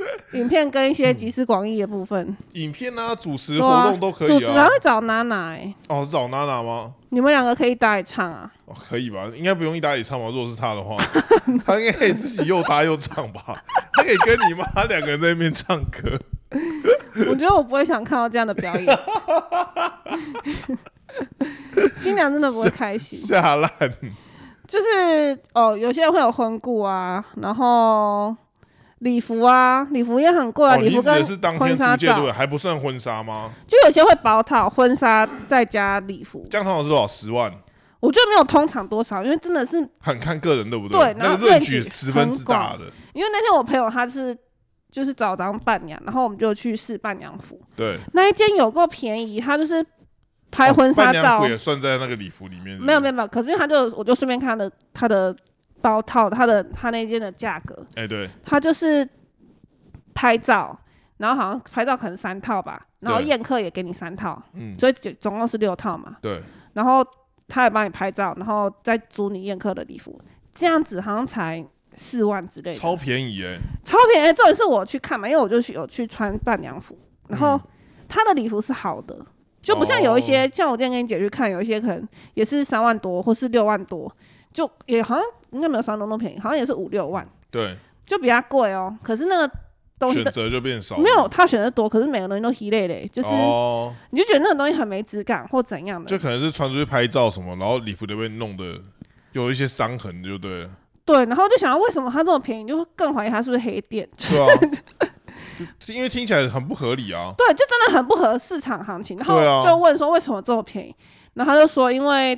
[0.34, 2.36] 影片跟一些集思广益的部分。
[2.54, 4.52] 影片啊，主持对啊活动都可以主持。
[4.52, 6.94] 还会找娜娜哎，哦，是找娜娜吗？
[7.10, 8.50] 你们两个可以搭一唱啊。
[8.66, 9.30] 哦，可以吧？
[9.36, 10.28] 应该不用一搭一唱吧？
[10.28, 10.96] 如果是他的话，
[11.66, 13.42] 他应该可以自己又搭又唱吧？
[13.94, 16.18] 他可以跟你妈两个人在那边唱歌。
[17.30, 19.00] 我觉得我不会想看到这样的表演，
[21.98, 23.20] 新娘真的不会开心。
[23.20, 23.70] 下烂，
[24.68, 28.34] 就是哦，有些人会有婚故啊，然后
[29.02, 32.32] 礼服啊，礼服也很贵啊，哦，礼服跟的是当天婚纱照租借对？
[32.32, 33.52] 还不算婚纱吗？
[33.68, 37.08] 就有些会包套婚纱再加礼服，这样通常是多少？
[37.08, 37.52] 十万，
[38.00, 41.14] 我觉得没有通常多少，因为真的是很看个人对不对？
[41.18, 44.38] 那然后个论据十分之大的，因为那天我朋友他是
[44.92, 47.98] 就是找当伴娘，然后我们就去试伴娘服，对。
[48.14, 49.84] 那一间有够便宜，他就是
[50.52, 52.86] 拍哦婚纱照，也算在那个礼服里面是是？
[52.86, 55.36] 没有没有没有，可是他就我就顺便看了他的
[55.82, 59.08] 包套，他的他那间的价格，哎，对，他就是
[60.14, 60.78] 拍照，
[61.18, 66.42] 然后好像拍照可能三套吧，然后宴客也给你三套，嗯，所以总总共是六套嘛，对，
[66.74, 67.04] 然后
[67.48, 70.20] 他也帮你拍照，然后再租你宴客的礼服，
[70.54, 71.66] 这样子好像才
[71.96, 74.34] 四万之类的，超便宜哎，超便宜。
[74.34, 77.62] 重点是我去看嘛，因为我就去有去穿伴娘服，然后嗯
[78.08, 79.18] 他的礼服是好的，
[79.62, 84.14] 就不像有一些，像我今天跟你姐去看，有一些可能也是三万多或是六万多，
[84.54, 87.76] 就也好像应该没有山东那么便宜，好像也是五六万，对，
[88.06, 88.98] 就比较贵哦。
[89.02, 89.54] 可是那个
[90.00, 96.10] 东西选择就变少，没有他选择多，可是每个东西都稀累嘞，就是、哦，你就觉得那个东西很没质感或怎样的。
[96.10, 98.80] 就，可能是穿出去拍照什么，然后礼服都被弄的
[99.32, 100.70] 有一些伤痕，就对了，
[101.06, 104.08] 对，然后就想到为什么它这么便宜，就会更怀疑它是不是黑店。
[104.18, 104.48] 对啊，
[105.88, 109.18] 因为听起来很不合理啊，对，就真的很不合市场行情。
[109.18, 110.96] 然后就问说为什么这么便宜，
[111.36, 112.38] 然后他就说因为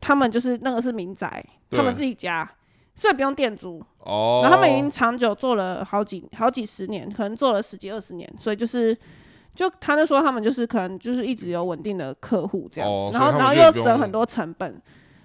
[0.00, 2.50] 他们就是那个是民宅，他们自己家，
[2.94, 3.82] 所以不用店租。
[3.98, 8.96] 哦，然后他们已经长久做了好几好几十年，可能做了十几二十年，所以就是。
[9.52, 14.80] 就他就说他们就是可能就是一直有稳定的客户这样子，哦然后然后又省很多成本，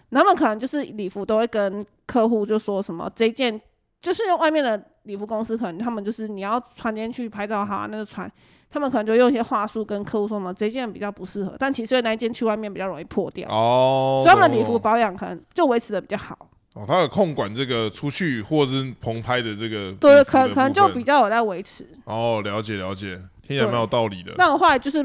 [0.10, 3.62] 然后他们可能就是礼服都会跟客户就说什么这件
[4.02, 8.30] 就是外面的礼服公司可能他们就是你要穿进去拍照好啊，那就穿，
[8.76, 16.38] 他们可能就用一些话术跟客户说什么这件比较不适合，但其实那一件去外面比较容易破掉，哦，所以他们的礼服保养可能就维持的比较好，
[16.74, 21.88] 哦，他有控管这个出去或者是棚拍的这个对，可可能就比较有在维持。
[22.04, 24.34] 哦，了解了解，听起来蛮有道理的。
[24.38, 25.02] 那我后来就是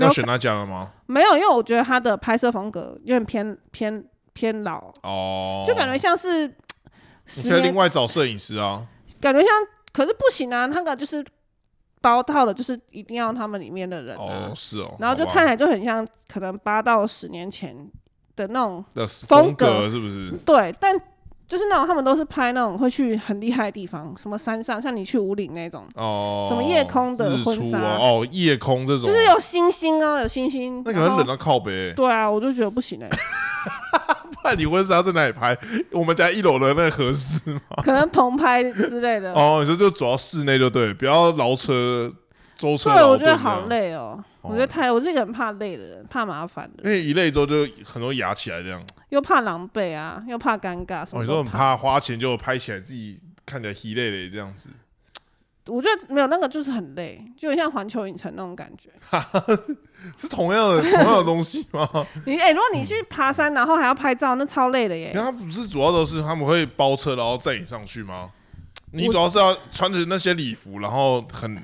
[0.00, 0.90] 要选他家了吗？
[1.06, 8.84] 没有，因为我觉得他的拍摄风格有点偏偏偏老，哦，就感觉像是你可以另，外找摄影师啊。
[9.20, 9.48] 感觉像，
[9.92, 11.24] 可是不行啊，那个就是
[12.04, 17.74] 包套的，就是一定要他们里面的人啊，哦，是哦，然后就看起来就很像可能八到十年前
[18.36, 19.88] 的那种的风风格格。
[19.88, 20.32] 是不是？
[20.44, 20.94] 对，但
[21.46, 27.78] 就是那种他们都是拍那种会去很厉害的地方，什么山上，像你去五岭那种，哦，什么夜空的婚纱。
[27.80, 31.94] 哦，哦，夜空这种，就是有星星哦，有星星，那可能冷到靠北欸。
[31.94, 33.16] 对啊，我就觉得不行哎、不
[34.50, 35.56] 然你婚纱在哪里拍？
[35.90, 37.60] 我们家一楼的那个合适吗？
[37.82, 39.32] 可能棚拍之类的。
[39.34, 42.12] 哦，你说就主要室内就对，不要劳车
[42.56, 43.66] 舟车对，我觉得好。
[43.66, 44.22] 累哦。
[44.42, 48.84] 哦我觉得太，我是一个很怕累的人，怕麻烦的因，为一累之后就很容易压起来这样。
[49.08, 54.68] 又怕狼狈啊，又怕尴尬，什哦，么都你说很怕花钱就拍起来自己看起来稀累累这样子。
[55.66, 58.90] 我觉得没有那个就是很累，就很像环球影城那种感觉。
[60.16, 61.88] 是同样的同样的东西吗？
[62.26, 65.22] 你哎、如果你去爬山，然后还要拍照，那超累的耶那。
[65.22, 68.30] 他不是主要都是他们会包车，然后载你上去吗？
[68.92, 71.60] 你主要是要穿着那些礼服，然后很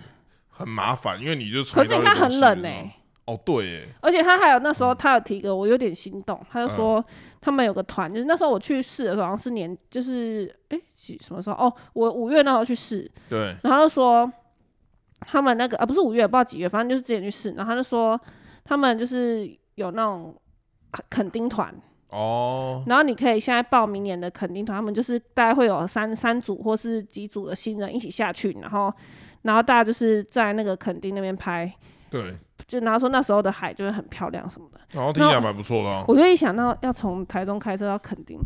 [0.49, 2.97] 很麻烦，因为你就穿可是你看很冷呢、哎、
[3.27, 7.05] 哦，对耶，而且他还有那时候他有提一个，我有点心动，他就说
[7.41, 11.57] 他们有个团，就是那时候我去试的时候，好像是年就是哎几什么时候？
[11.57, 14.31] 哦，我五月那时候去试，对，然后就说
[15.21, 18.21] 他们那个啊不是五月，不知道几月，反正就是之前去试，然后他就说
[18.65, 20.35] 他们就是有那种
[21.09, 21.75] 垦丁团，
[22.11, 28.93] 哦，然后你可以现在报明年的垦丁团，他们就是大概会有三三组或是几组的新人一起下去，然后
[29.43, 31.73] 然后大家就是在那个垦丁那边拍，
[32.11, 32.35] 对，
[32.67, 34.81] 就然后说那时候的海就会很漂亮什么的。
[34.93, 36.05] 然后听起来蛮不错的啊。
[36.09, 38.39] 我就一想到要从台中开车到垦丁，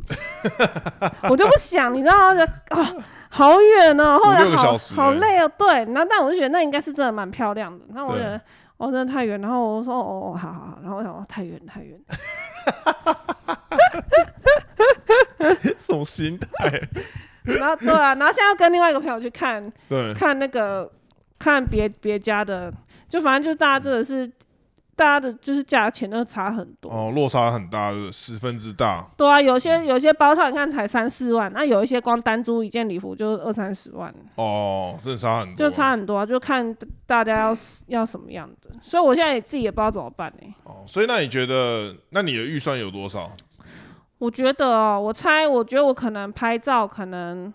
[1.31, 2.45] 我就不想，你知道，吗？
[2.71, 8.41] 哦、好远哦、后来好好累哦、对，然后但我就觉得那应该是真的蛮漂亮的，那我就觉得
[8.77, 11.99] 哦，真的太远，然后我说哦哦，好好好，然后我想哦，太远太远，
[15.77, 16.81] 什么心态？
[17.45, 20.91] 然后对啊，然后现在要跟另外一个朋友去看对，看那个
[21.45, 22.73] 看别别家的，
[23.07, 24.27] 就反正就是大家真的是
[24.97, 26.91] 大家的就是价钱都差很多。
[26.91, 29.07] 哦，落差很大，就是十分之大。
[29.15, 36.75] 对啊，有些有些包套你看才三四万，那有一些光单租一件礼服就二三十万，哦，真的差很多，就差很多啊，就看
[37.05, 37.57] 大家要
[37.89, 38.71] 要什么样的。
[38.81, 40.83] 所以我现在也自己也不知道怎么办呢、哦。
[40.87, 43.31] 所以那你觉得，那你的预算有多少？
[44.17, 47.53] 我觉得哦，我猜，我觉得我可能拍照，可能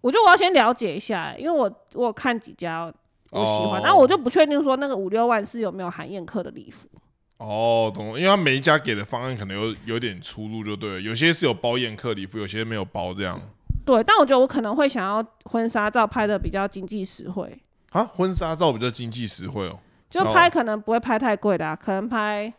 [0.00, 2.92] 我觉得我要先了解一下，因为我我有看几家
[3.32, 6.86] 我喜欢，哦然后我就不确定说那个五六万是有没有含宴客的礼服。
[7.38, 11.00] 哦，懂了，因为他每一家给的方案可能有有点出入，就对了。
[11.00, 13.40] 有些是有包宴客礼服，有些没有包，这样
[13.84, 17.58] 对，但我觉得我可能会想要婚纱照拍的比较经济实惠，
[17.90, 18.04] 啊。
[18.04, 19.76] 婚纱照比较经济实惠哦。
[20.08, 22.52] 就拍可能不会拍太贵的、啊，可能拍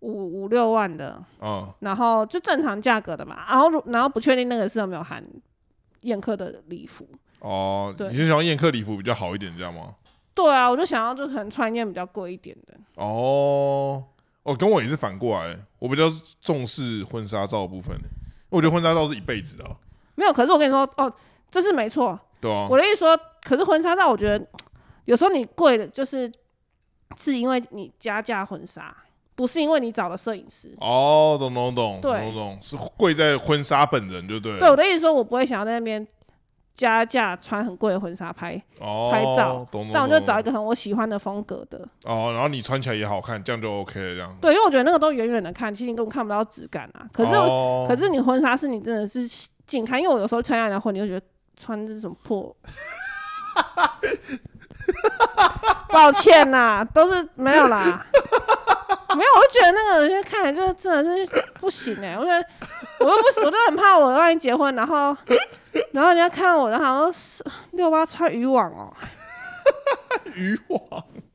[0.00, 3.44] 五五六万的，嗯，然后就正常价格的嘛。
[3.48, 5.24] 然后如然后不确定那个是有没有含
[6.02, 7.08] 宴客的礼服。
[7.40, 9.94] 哦，对你是想要宴客礼服比较好一点，这样吗？
[10.34, 12.74] 对啊，我就想要就可能穿一件比较贵一点的。
[12.94, 14.02] 哦，
[14.42, 16.04] 哦，跟我也是反过来，我比较
[16.40, 17.96] 重视婚纱照的部分，
[18.48, 19.76] 我觉得婚纱照是一辈子的啊、
[20.14, 21.12] 没有，可是我跟你说，哦，
[21.50, 22.18] 这是没错。
[22.40, 24.44] 对啊，我的意思说，可是婚纱照，我觉得
[25.04, 26.30] 有时候你贵的，就是
[27.16, 28.94] 是因为你加价婚纱，
[29.34, 30.74] 不是因为你找了摄影师。
[30.80, 34.58] 哦，懂懂懂，对懂懂懂，是贵在婚纱本人，就对了。
[34.58, 36.06] 对我的意思说，我不会想要在那边
[36.74, 41.78] 加价穿很贵的婚纱拍，哦，拍照但我就找一个个很我喜欢的风格的。
[42.04, 44.36] 哦，然后你穿起来也好看，这样就 OK 了，这样。
[44.40, 47.06] 对，因为我觉得那个都远远的看，其实你根本看不到质感啊。
[47.12, 49.26] 可是、哦可是你婚纱是你真的是
[49.66, 52.54] 近看，因为我有时候参加人家婚礼，就觉得穿这种破。
[55.88, 57.82] 抱歉啦，都是没有啦，
[59.14, 62.44] 没有，我就觉得那个人看起来就是真的是不行哎、我觉得
[63.00, 65.14] 我又不是，我都很怕我万一结婚，然后
[65.92, 68.92] 然后人家看我，然后好像是六八穿渔网哦、
[70.34, 70.80] 渔网，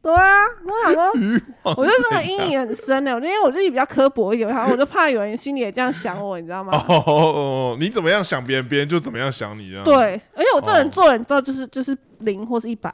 [0.02, 6.72] 对啊，我想说，我就这个阴影很深的，因为我自己比较刻薄一点，然后我就怕有人心里也这样想我，你知道吗？
[6.88, 12.92] 哦哦，你怎么样想别人，别人就怎么样想你，这样。，对，而且我这人哦做人都就是就是零或是一百，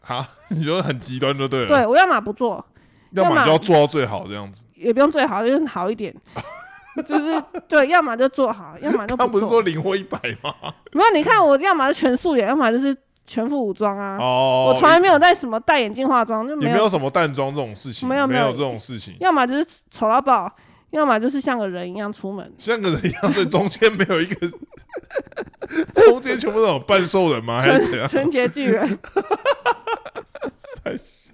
[0.00, 1.68] 哈， 你说很极端就对了。
[1.68, 2.64] 对我要么不做，
[3.12, 4.64] 要么就要做到最好这样子。
[4.74, 6.12] 也不用最好，就是好一点，
[7.06, 9.50] 就是对，要么就做好，要么就他不是做。
[9.54, 10.54] 说零或一百吗？
[10.92, 12.94] 没有，你看我要么就全素颜，要么就是
[13.26, 14.18] 全副武装啊。
[14.20, 19.14] 哦，我从来没有在什么戴眼镜化妆，就没有，也没有什么淡妆这种事情，没没有没有这种事情。
[19.20, 20.54] 要么就是丑到爆，
[20.90, 22.52] 要么就是像个人一样出门。
[22.58, 24.48] 像个人一样，所以中间没有一个，
[25.94, 27.58] 中间全部都有半兽人吗？
[27.58, 28.06] 还是怎样？
[28.06, 28.86] 纯纯洁巨人，
[30.84, 31.32] 太笑。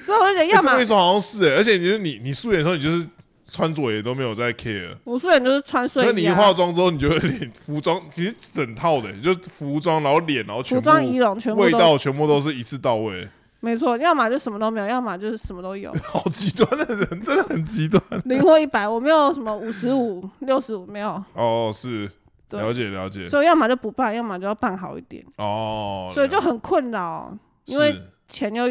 [0.00, 3.04] 所以我就觉得，要么欸这么一说好像是欸，而且你就是你你素颜的时候，你就是
[3.52, 4.96] 穿着也都没有在 care。
[5.04, 13.28] 我素颜就是穿睡衣、可是你一啊，化妆之后，你就有点服装，其实整套的，就服装，然后脸，然后全部服装仪容全部味道全部都是一次到位。
[13.60, 18.02] 没错，要么就什么都没有，要么就是什么都有，好极端的人，真的很极端。
[18.24, 21.22] 零或一百，我没有什么五十五、六十五，没有。
[21.34, 22.10] 哦，是
[22.48, 23.28] 对了解了解。
[23.28, 27.32] 所以要么就不办，要么就要办好一点，哦，所以就很困扰，
[27.66, 28.64] 因为是钱又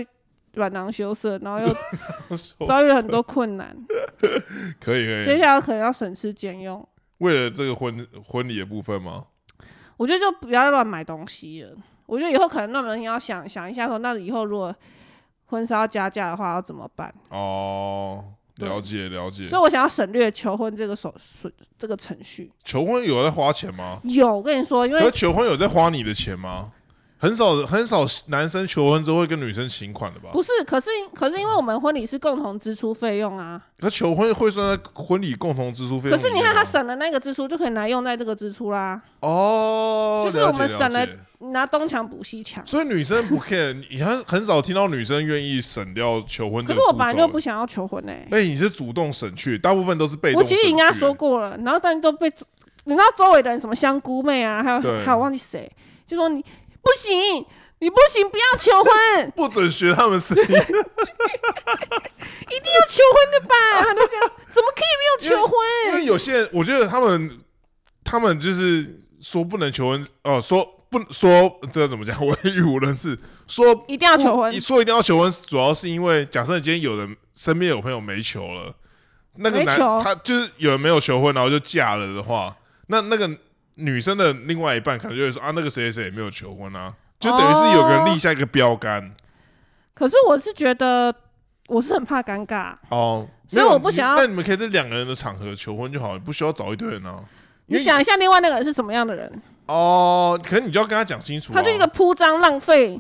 [0.53, 1.75] 软囊羞涩，然后又
[2.67, 3.75] 遭遇了很多困难，
[4.79, 6.87] 可以可以接以，下来可能要省吃俭用。
[7.19, 9.25] 为了这个婚婚礼的部分吗？
[9.97, 11.71] 我觉得就不要乱买东西了。
[12.07, 14.75] 我觉得以后可能乱买东西要想想一下说那以后如果
[15.45, 17.13] 婚纱要加价的话要怎么办？
[17.29, 18.25] 哦，
[18.55, 19.45] 对了解了解。
[19.45, 22.51] 所以我想要省略求婚这个手顺这个程序。
[22.63, 23.99] 求婚有在花钱吗？
[24.03, 26.71] 有，我跟你说，因为求婚有在花你的钱吗？
[27.21, 30.29] 很少很少男生求婚之后会跟女生请款的吧？
[30.33, 36.17] 不是，可是可是因为我们婚礼是共同支出费用啊，他求婚会算在婚礼共同支出费用。
[36.17, 38.99] 可是你看他省的那个支出，就可以拿用在这个支出啦。
[39.19, 41.07] 哦，就是我们省了
[41.51, 42.65] 拿东墙补西墙。
[42.65, 46.91] 所以女生不 care，你很很少听到女生愿意省掉求婚可是我。
[46.91, 50.43] 本来就不想要求婚呢、哎、你是主动省去，大部分都是被动我。
[50.43, 52.31] 其实已经跟他说过了，然后但都被
[52.85, 55.71] 你知道周围的人什么香菇妹啊，还有还有忘记谁，
[56.07, 56.43] 就说你
[56.81, 57.45] 不行，
[57.79, 60.59] 你不行，不要求婚， 不准学他们声音，一定
[62.73, 63.55] 要求婚的吧？
[63.79, 64.19] 他都讲，
[64.51, 65.53] 怎么可以没有求婚
[65.85, 65.99] 因婚？
[65.99, 67.39] 为有些人，我觉得他们
[68.03, 72.25] 他们就是说不能求婚，哦、说不说这个怎么讲？
[72.25, 73.17] 我语无伦次，
[73.47, 78.75] 说一定要求婚你，说一定要求婚，主要是因为假设今天有人身边有朋友没求了，
[79.37, 82.55] 那个男他就是有人没有求婚，然后就嫁了的话，
[82.87, 83.29] 那那个
[83.81, 89.13] 女生的另外一半可能就会说啊，那个谁谁谁也没有求婚啊，就等于是有个人立下一个标杆
[89.93, 91.13] 可是我是觉得
[91.67, 93.27] 我是很怕尴尬，哦。
[93.47, 97.19] 所以我不想要那你们可以在两个人的场合求婚就好，你不需要找一堆人啊。
[97.65, 99.41] 你想一下另外那个人是什么样的人？
[99.67, 102.99] 哦，可能你就要跟他讲清楚、啊，他就是一个铺张浪费，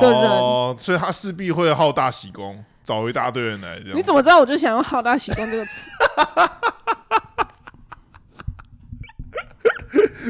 [0.00, 3.98] 的人哦，所以他势必会好大喜功，找一大堆人来这样。
[3.98, 5.90] 你怎么知道我就想用“好大喜功”这个词？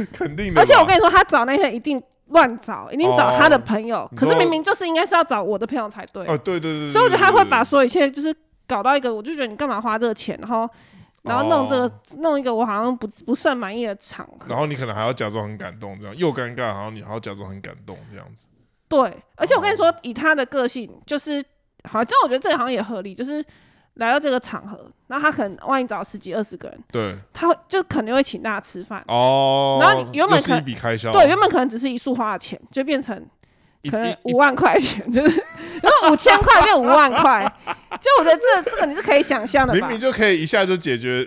[0.13, 0.61] 肯定的？
[0.61, 6.25] 而且我跟你说，他找那些一定乱找，一定找他的朋友，可是明明就是应该是要找我的朋友才对。
[6.27, 8.35] 哦，对对对对，所以我觉得他会把所有一切就是
[8.67, 10.69] 搞到一个，我就觉得你干嘛花这个钱，然后
[11.23, 14.47] 然后弄这个、哦弄一个我好像不不甚满意的场合。
[14.49, 18.47] 然后你可能还要假装很感动，这样又尴尬，然后你还要假装很感动，这样子。
[18.89, 19.01] 对，
[19.37, 21.43] 而且我跟你哦说，以他的个性，就是
[21.85, 23.45] 好，这样我觉得这个好像也合理，就是
[23.95, 29.03] 来到这个场合，然后他可能万一找十几二十个人，对，他会就肯定会请大家吃饭。
[29.09, 33.15] 哦，然后你原本可笔开销，对，原本可能只是一束花的钱，就变成
[33.91, 35.29] 可能五万块钱，就是
[35.83, 37.45] 然后五千块变五万块，
[38.01, 39.81] 就我觉得这这个你是可以想象的吧？
[39.81, 41.27] 明明就可以一下就解决，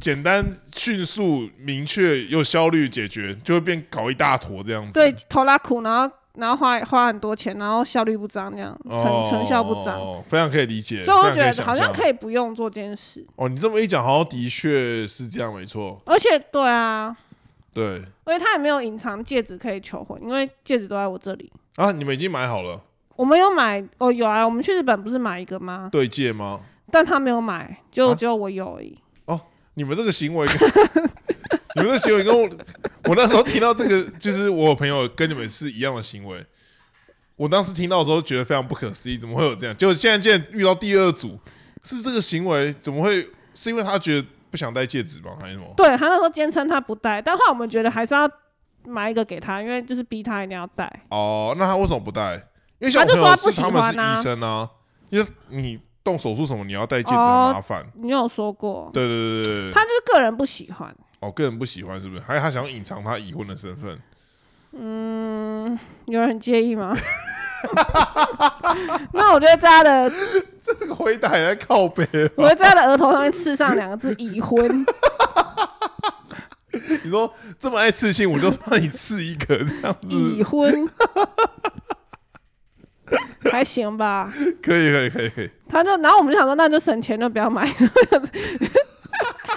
[0.00, 0.44] 简单、
[0.76, 4.92] 迅速、明确又效率解决，就会变搞一大坨这样子。
[4.92, 10.22] 对，头拉苦，然后然后花花很多钱，然后效率不彰，这样成哦，成效不彰。
[10.28, 11.02] 非常可以理解。
[11.02, 16.00] 所以我觉得好像可以不用做这件事，哦，你这么一讲，好像的确是这样，没错。
[16.06, 17.14] 而且对啊，
[17.74, 21.52] 对而且他也没有隐藏戒指可以求婚，因为戒指都在我这里。
[21.76, 22.82] 啊，你们已经买好了
[23.16, 25.88] 我们有买哦，有啊，我们去日本不是买一个吗？
[25.92, 26.60] 对戒吗？
[26.90, 28.98] 但他没有买，就啊只有我有而已。
[29.26, 29.40] 哦
[29.74, 31.10] 你们这个行为跟，
[31.74, 32.48] 你们这个行为跟我，
[33.04, 36.44] 我那时候听到这个，就是我朋友跟你们是一样的行为。
[37.36, 39.76] 我当时听到的时候觉得非常不可思议，怎么会有这样？
[39.76, 41.38] 结果现在竟然遇到第二组
[41.82, 43.26] 是这个行为，怎么会？
[43.54, 45.32] 是因为他觉得不想戴戒指吗？
[45.38, 45.66] 还是什么？
[45.76, 48.26] 对他那时候坚称他不戴，但后来我们觉得还是要
[48.86, 50.90] 买一个给他，因为就是逼他一定要戴。
[51.10, 52.34] 哦，那他为什么不戴？
[52.78, 54.70] 因为像我他就朋友说他不喜是他们是欢啊医生啊，
[55.10, 57.86] 因为你动手术什么，你要戴戒指哦很麻烦。
[57.96, 60.96] 你有说过，对对对对对，他就是个人不喜欢。
[61.22, 62.20] 哦，个人不喜欢是不是？
[62.20, 63.98] 还是他想要隐藏他已婚的身份？
[64.72, 66.96] 嗯，有人很介意吗？
[69.12, 70.12] 那我觉得在他的，
[70.60, 72.30] 这个回答也在靠背哦。
[72.36, 74.84] 我会在他的额头上面刺上两个字“已婚
[77.04, 80.88] 你说这么爱刺青，我就帮你刺一个这样子”，已，婚，
[83.50, 84.32] 还行吧？
[84.60, 85.50] 可以可以可以可以。
[85.68, 87.72] 他就，然后我们就想说，那就省钱，就不要买。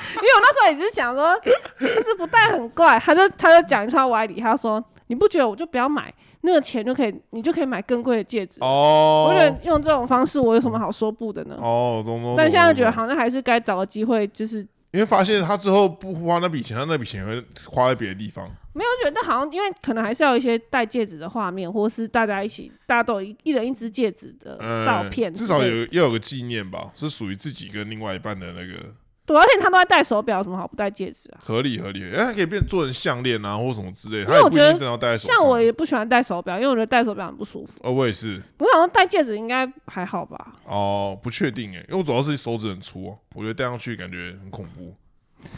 [0.16, 1.39] 因为我那时候也是想说，
[1.80, 8.60] 但是不戴很怪，他就他就讲一串歪理，他说你不觉得我就不要买，那个钱就可以，你就可以买更贵的戒指。
[8.62, 11.56] 哦，我觉得用这种方式，我有什么好说不的呢？
[11.60, 12.36] 哦，懂懂。
[12.38, 14.60] 但现在觉得，好像还是该找个机会，就是
[14.91, 18.50] 因为发现他之后不花那笔钱，他那笔钱会花在别的地方。
[18.74, 28.93] 没有觉得好像，因为可能还是要有一些戴戒指的画面，或是大家一起，大家都有一一人一只戒指的嗯，照片之至少，有要有个纪念吧，是属于自己跟另外一半的那个
[29.26, 31.40] 对，而且他都在戴手表，有什么好不戴戒指啊？
[31.44, 32.04] 合理合理。
[32.14, 35.18] 哎，它可以变做成项链啊，或什么之类的，因为我觉得。
[35.18, 37.74] 像我也不喜欢戴手表，因为我觉得戴手表很不舒服。
[37.82, 38.42] 哦，我也是。
[38.58, 40.54] 不过好像戴戒指应该还好吧？
[40.66, 44.94] 哦，不确定哎，因为我主要是手指很粗哦，我觉得戴上去感觉很恐怖，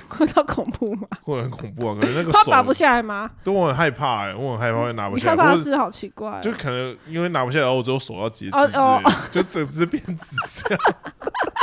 [0.07, 1.07] 会到恐怖吗？
[1.23, 3.29] 会很恐怖啊，可能那个手 他拔不下来吗？
[3.43, 10.79] 对我很害怕哎，我很害怕会拿不下来，你害怕或者的事好奇怪哦、就可能因为拿不下来，我只有手要截肢之哦哦，就整只变紫这样。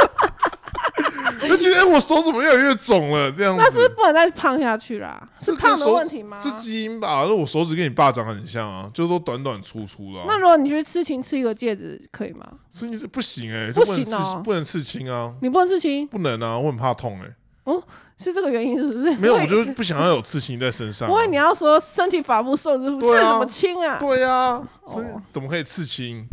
[1.44, 3.30] 我就觉得哎我手怎么越来越肿了？
[3.32, 5.28] 这样子，那是不是不能再胖下去啦？
[5.40, 6.40] 是胖的手问题吗？
[6.40, 7.24] 是基因吧？
[7.26, 10.24] 那我手指跟你爸长得很像啊，就都短短粗粗的、啊。
[10.26, 12.46] 那如果你去刺青刺一个戒指可以吗？
[12.70, 17.28] 刺青是不行哎、不行哦不能刺青啊，你不能刺青，不能啊，我很怕痛哎、
[17.64, 17.82] 哦
[18.16, 19.10] 是这个原因是不是？
[19.18, 21.12] 没有，我就不想要有刺青在身上啊。
[21.12, 23.98] 我以为你要说身体发肤受之父，刺什么青啊？
[23.98, 26.24] 对啊，是哦怎么可以刺青？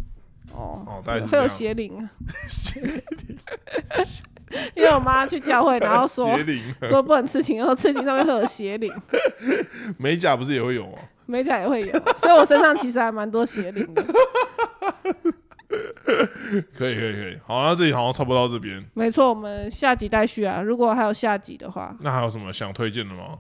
[0.54, 1.48] 哦，哦，大概是会有。
[1.48, 2.06] 邪灵啊。
[4.76, 6.38] 因为我妈去教会，然后说，
[6.84, 8.92] 说不能刺青，然后刺青上面会有邪灵，
[9.98, 10.98] 美甲不是也会有吗？
[11.26, 14.04] 美甲也会有，所以我身上其实还蛮多邪灵的。
[16.76, 17.38] 可以，可以，可以。
[17.46, 18.84] 好，那这里好像差不多到这边。
[18.94, 20.62] 没错，我们下集待续啊。
[20.62, 23.38] 如果还有下集的话，那还有什么想推荐的吗？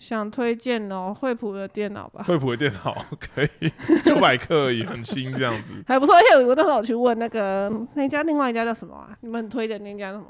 [0.00, 3.70] 想推荐哦，惠普的电脑吧，惠普的电脑可以
[4.04, 5.74] 九百克而已，很轻这样子。
[5.86, 6.14] 还不错。
[6.16, 9.10] 而且我那时候有去问那个那家，另外一家叫什么啊？
[9.20, 10.28] 你们很推的那家叫什么？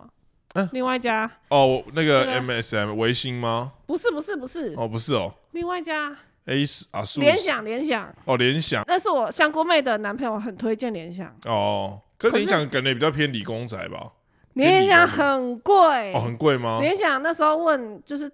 [0.55, 3.73] 嗯另外一家哦，那个 MSM 维星吗？
[3.87, 6.13] 不是不是不是，哦，不是哦另外一家
[6.47, 14.11] ，A 是啊，数联想联想，哦，联想那是我香菇妹的男朋友很推荐联想，哦，可联想感觉比较偏理工仔吧？
[14.55, 16.79] 联想很贵哦，很贵吗？
[16.81, 18.29] 联想那时候问就是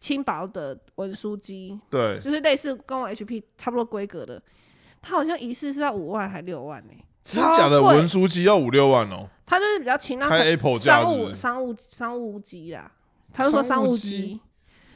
[0.00, 4.40] 轻薄的文书机，对，就是类似跟我 HP 差不多规格的，
[5.02, 6.92] 它好像一次是要五万还六万呢、
[7.24, 7.80] 真假的？
[7.80, 7.96] 超贵。
[7.96, 11.18] 文书机要五六万哦，它就是比较轻，那开 Apple 价商？
[11.18, 12.90] 务商务商务机啦，
[13.32, 14.10] 他就说商务机？
[14.22, 14.40] 机。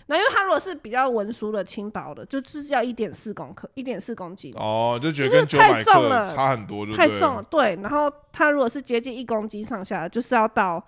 [0.07, 7.43] 那因为它如果是比较文书的轻薄的，就是要一点四公克，一点四公斤，哦，就觉得就是太重了差很多，太重了。
[7.45, 10.85] 对，然后它如果是接近一公斤上下，就是要到，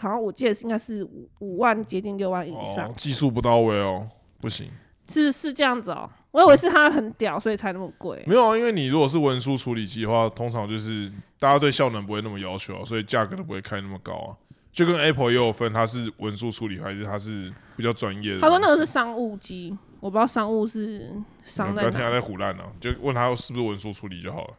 [0.00, 4.08] 好像我记得是应该是五五万接近六万以上哦，，技术不到位哦，
[4.40, 4.70] 不行。
[5.08, 6.08] 是是这样子哦。
[6.30, 8.22] 我以为是它很屌，所以才那么贵。
[8.26, 14.36] 没有啊，因为你如果是文书处理机的话，通常就是大家对效能不会那么要求啊，所以价格都不会开那么高啊。
[14.70, 18.40] 就跟 Apple 也有分，它是文书处理还是它是比较专业的。
[18.40, 21.10] 他说那个是商务机，我不知道商务是
[21.42, 22.10] 商不要听他。
[22.10, 24.54] 在胡乱啊，就问他是不是文书处理就好了。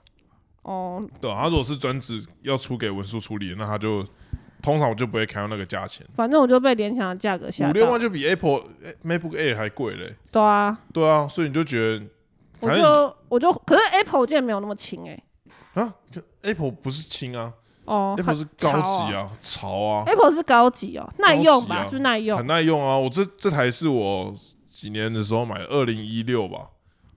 [0.63, 4.05] 哦，对啊，他如果是专职要出给文书处理，那他就
[4.61, 7.99] 通常我就不会开到那个价钱，反正我就被联想的价格吓到五六万。
[7.99, 10.15] 就比 Apple 哎 MacBook Air 还贵嘞。
[10.31, 12.05] 对啊，对啊，所以你就觉得，
[12.59, 15.23] 我就我就，可是 Apple 我记得没有那么轻哎、
[15.73, 17.53] 啊就，Apple 不是轻啊
[17.85, 21.77] 哦，Apple 是高级啊啊，潮啊，，Apple 是高级哦，耐用吧？
[21.77, 22.45] 啊是不是耐用很？
[22.45, 22.97] 耐用啊。
[22.97, 24.33] 我这这台是我
[24.69, 26.69] 几年的时候买的，二零一六吧，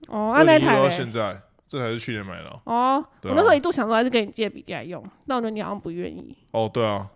[0.07, 2.59] 哦，那那台到现在，这台是去年买的啊。
[2.65, 7.07] 哦，啊我那时候一度想说还是给你借笔电来用，但我觉得你好像不愿意，哦，对啊，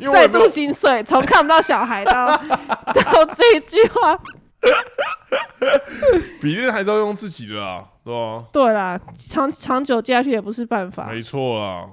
[0.12, 2.36] 再度心碎，从看不到小孩到
[2.94, 4.18] 到这一句话。
[6.40, 8.44] 比例还是要用自己的啊，对吧？
[8.52, 11.06] 对啦，长长久接下去也不是办法。
[11.06, 11.86] 没错啦，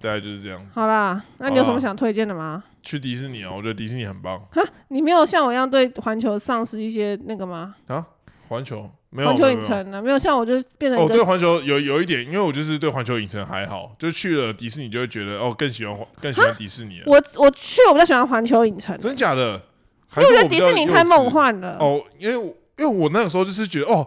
[0.00, 0.78] 大概就是这样子。
[0.78, 2.62] 好啦，那你有什么想推荐的吗？
[2.82, 4.40] 去迪士尼啊，我觉得迪士尼很棒
[4.88, 7.74] 你没有像我一样对环球丧失一些那个吗？
[7.88, 8.06] 啊。
[8.48, 8.88] 环球
[9.24, 10.02] 环球没有没有影城呢？
[10.02, 17.04] 没有像我就变成哦，对环球有有一点，因为我就是对环球影城还好，就去了迪士尼就会觉得哦更喜欢更喜欢迪士尼了。
[17.08, 19.62] 我我去我比较喜欢环球影城，真假的？
[20.08, 21.76] 还因为是我觉得迪士尼太梦幻了。
[21.80, 22.44] 哦，因为我
[22.78, 24.06] 因为我那个时候就是觉得哦，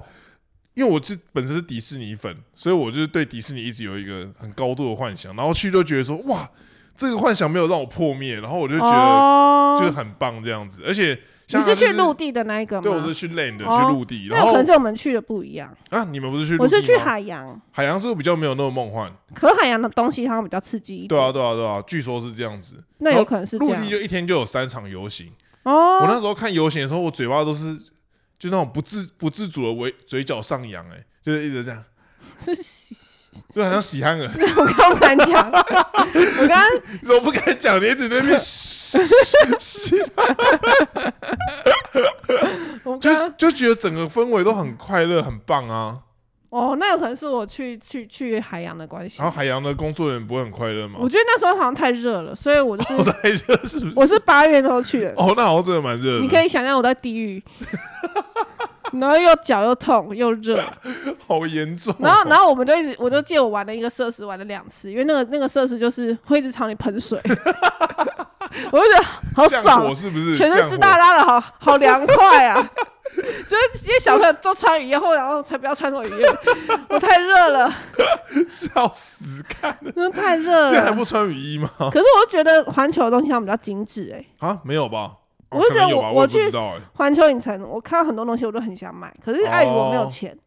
[0.74, 6.50] 因为我是本身是迪士尼粉，所以我就是对迪士尼一直有一个很高度的幻想，然后去就觉得说哇，
[6.96, 11.20] 这个幻想没有让我破灭，然后我就觉得哦，就是很棒这样子，而且
[11.58, 12.84] 你是像它就去陆地的那一个吗？
[12.84, 15.76] 对，我是去 land 哦去陆地，那可然后能是我们去的不一样。
[15.90, 19.12] 啊，你们不是去陆我是去海洋，海洋是不是比较没有那么梦幻？
[19.34, 21.10] 可海洋的东西好像比较刺激一点。
[21.10, 22.76] 对啊，对啊，对啊，据说是这样子。
[23.00, 23.90] 那有可能是这样陆地。
[23.90, 25.32] 就一天就有三场游行
[25.64, 27.76] 哦，我那哦，时候看游行的时候，我嘴巴都是
[28.38, 31.84] 就那种不自不自主的微嘴角上扬，哎，就是一直这样，
[32.40, 32.96] 是喜，
[33.54, 34.28] 就好像喜憨儿，
[34.58, 36.64] 我刚刚不敢讲，我刚刚
[37.16, 38.98] 我不敢讲，你一直在那边嘘
[39.60, 40.06] 嘘就
[42.84, 46.00] 我刚刚就觉得整个氛围都很快乐，很棒啊。
[46.50, 49.30] 哦，那有可能是我去去去海洋的关系然。
[49.30, 51.08] 后海洋的工作人员不会很快乐吗我？
[51.08, 53.94] 觉得那时候好像太热了，所以我就我是太热是不是？
[53.96, 55.14] 我是八月的时候去的。
[55.16, 56.20] 哦，那好像真的蛮热的。
[56.22, 57.44] 你可以想象我在地狱，
[58.94, 60.62] 然后又脚又痛又热，
[61.28, 61.98] 好严重哦。
[62.02, 67.20] 然后然后我们就一直我就借我玩了一个设施玩了两次，因为那个那个设施就是会一直朝你喷水，
[68.72, 70.36] 我就觉得好爽火，是不是？
[70.36, 72.70] 全身湿哒哒的，好好凉快啊！
[73.48, 76.24] 就是因为小朋友都穿雨衣，后然后才不要穿什么雨衣，
[76.88, 77.74] 我太热了，
[78.48, 79.92] 笑死，看了。
[79.92, 80.70] 真的太热了。
[80.70, 81.70] 现在还不穿雨衣吗？
[81.80, 85.14] 可是我就觉得环球的东西他们比较精致哎、啊，没有吧？
[85.50, 86.40] 哦我就觉得我我我去。
[86.94, 90.38] 环球影城我看到很多东西我都很想买，可是碍于我没有哦钱，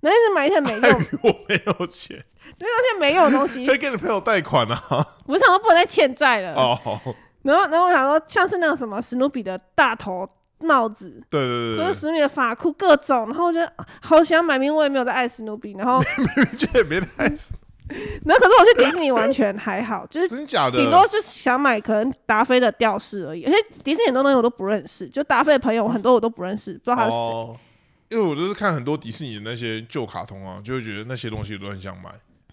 [0.00, 2.24] 然后一直买一些没用，碍于我没有钱，
[2.58, 4.80] 那那些没用的东西可，以给你朋友贷款啊。
[5.26, 6.54] 我想说不能再欠债了。
[6.54, 6.78] 哦，
[7.42, 10.28] 然后然后我想说像是那个什么史努比的大头
[10.60, 11.20] 帽子。
[11.28, 16.00] 对对对或者史努比的发箍各种，然后我觉得啊好想买，明明我也没有在爱史努比，然后
[16.36, 17.54] 对，这也没太死。
[18.24, 20.78] 然后可是我去迪士尼完全还好，就是真假的？
[20.78, 27.16] 顶多就是想买可能达菲的吊饰而已，而且迪士尼很多东西我都不认识，就达菲的朋友很多我都不认识，不知道他是谁。
[27.16, 27.56] 哦，
[28.08, 32.10] 因为我就是看很多迪士尼的那些旧卡通啊，就会觉得那些东西都很想买，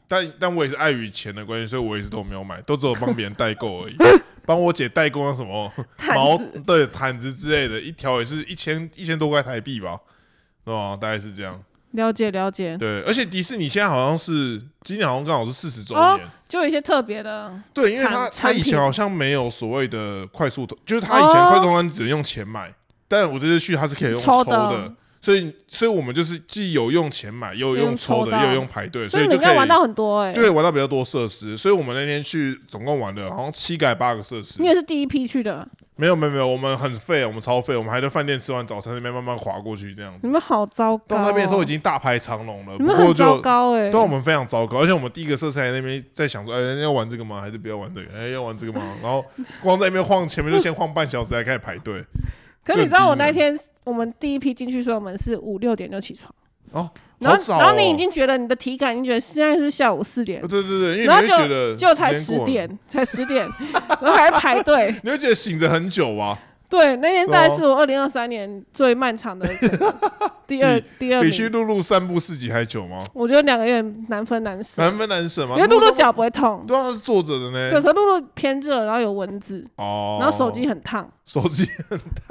[0.08, 3.96] 但但我也是碍于钱的关系，所以我也是都没有买，都只有帮别人代购而已，
[4.46, 5.72] 帮我姐代购那什么
[6.16, 10.00] 毛子对毯子之类的，一条也是一千一千多块台币吧，
[10.66, 10.98] 是吧？
[11.00, 11.62] 大概是这样。
[11.92, 22.72] 了解了解，对，而且迪士尼现在好像是今年好像刚好是四十周哦年，就有一些特别的，对，因为他他以前好像没有所谓的快速通，就是他以前快速通关只能用钱买，
[23.08, 31.58] 但我这次去他是可以用抽抽的的，所以所以我们就是既有用钱买，又有用用抽的，又有用排队，所以以就可以玩到很多哎、就可以玩到比较多设施。
[31.58, 34.62] 所以我们那天去总共玩了好像七个还八个设施。
[34.62, 35.68] 你，也是第一批去的，
[36.00, 40.26] 没有没有没有，我们很废，我们超废，我们还在饭店吃完早餐那边慢慢滑过去这样子。
[40.26, 41.24] 你们好糟糕、到哦。
[41.26, 47.42] 那边的时候已经大排长龙了，你不过们很糟就糕哎、对我们非常糟糕，而且我们第一个设施还在那边在想说，哎、要玩这个吗？
[47.42, 48.18] 还是不要玩这个？
[48.18, 48.82] 哎、要玩这个吗？
[49.04, 49.26] 然后
[49.62, 52.02] 光在那边晃，前面就先晃半小时，才开始排队。
[52.64, 56.34] 可是你知道我那天我们第一批进去，所以我们是五六点就起床，
[56.72, 56.90] 哦，
[57.20, 57.58] 然后、哦。
[57.60, 63.48] 然后你已经觉得你的体感，你觉得现在是下午四点呃，对对对，因为然后你会觉得就才十点，才十点，
[64.02, 64.94] 然后还排队。
[65.04, 66.38] 你会觉得醒着很久吧？
[66.80, 69.48] 对，那天大概是我二零二三年最漫长的
[70.46, 71.52] 第二第二比去名。
[71.52, 72.98] 露露散步四级还久吗？
[73.14, 75.56] 我觉得两个有点难分难舍，难分难舍吗？
[75.56, 77.82] 因为露露上脚不会痛，对啊，那是坐着的对，呢。
[77.82, 81.10] 可露露偏热，然后有蚊子，哦，然后手机很烫。
[81.26, 81.68] 手机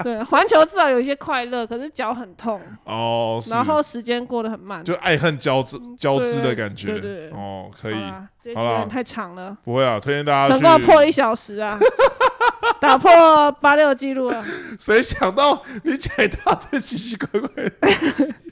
[0.03, 4.85] 对， 环球至少有一些快乐，可是脚很痛，哦，是然后时间过得很慢。
[4.85, 6.89] 就爱恨交织交织的感觉。
[6.89, 10.65] 对对对哦，可以好，啦，这一集好啦有点太长了，不会啊，推荐大家成去。
[10.65, 11.79] 功破了一小时啊，
[12.81, 14.45] 打破八六记录了。
[14.79, 17.73] 谁想到你讲一大堆奇奇怪怪的？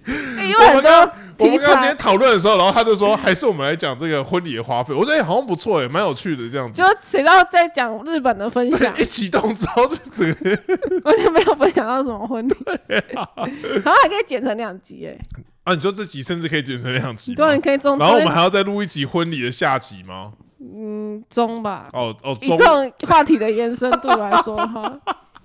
[0.46, 4.94] 因为很多题我们刚刚今材天，讨论的时候，然后他就说，还是我们来讲这个婚礼的花费。
[4.94, 6.88] 我觉得、欸、好像不错哎，蛮有趣的这样子就。
[7.02, 10.50] 谁知道在讲日本的分享，一启动之后就整个
[11.04, 12.54] 完全没有分享到什么婚礼，
[12.86, 15.18] 然后还可以剪成两集哎，
[15.64, 17.54] 啊，你说这集甚至可以剪成两集吗对，？
[17.56, 20.32] 你可以中，然后我们还要再录一集婚礼的下集吗？
[20.60, 21.88] 嗯中吧。
[21.92, 24.98] 哦哦，中以这种话题的延伸度来说的话，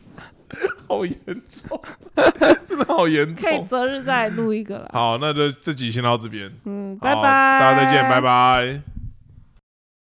[0.88, 1.82] 好严重，
[2.66, 3.66] 真的好严重可以重。
[3.68, 4.90] 择日再录一个了。
[4.94, 6.52] 好，那就这集先到这边。
[6.66, 8.22] 嗯，好拜拜，大家再见，拜。
[8.22, 8.82] 拜。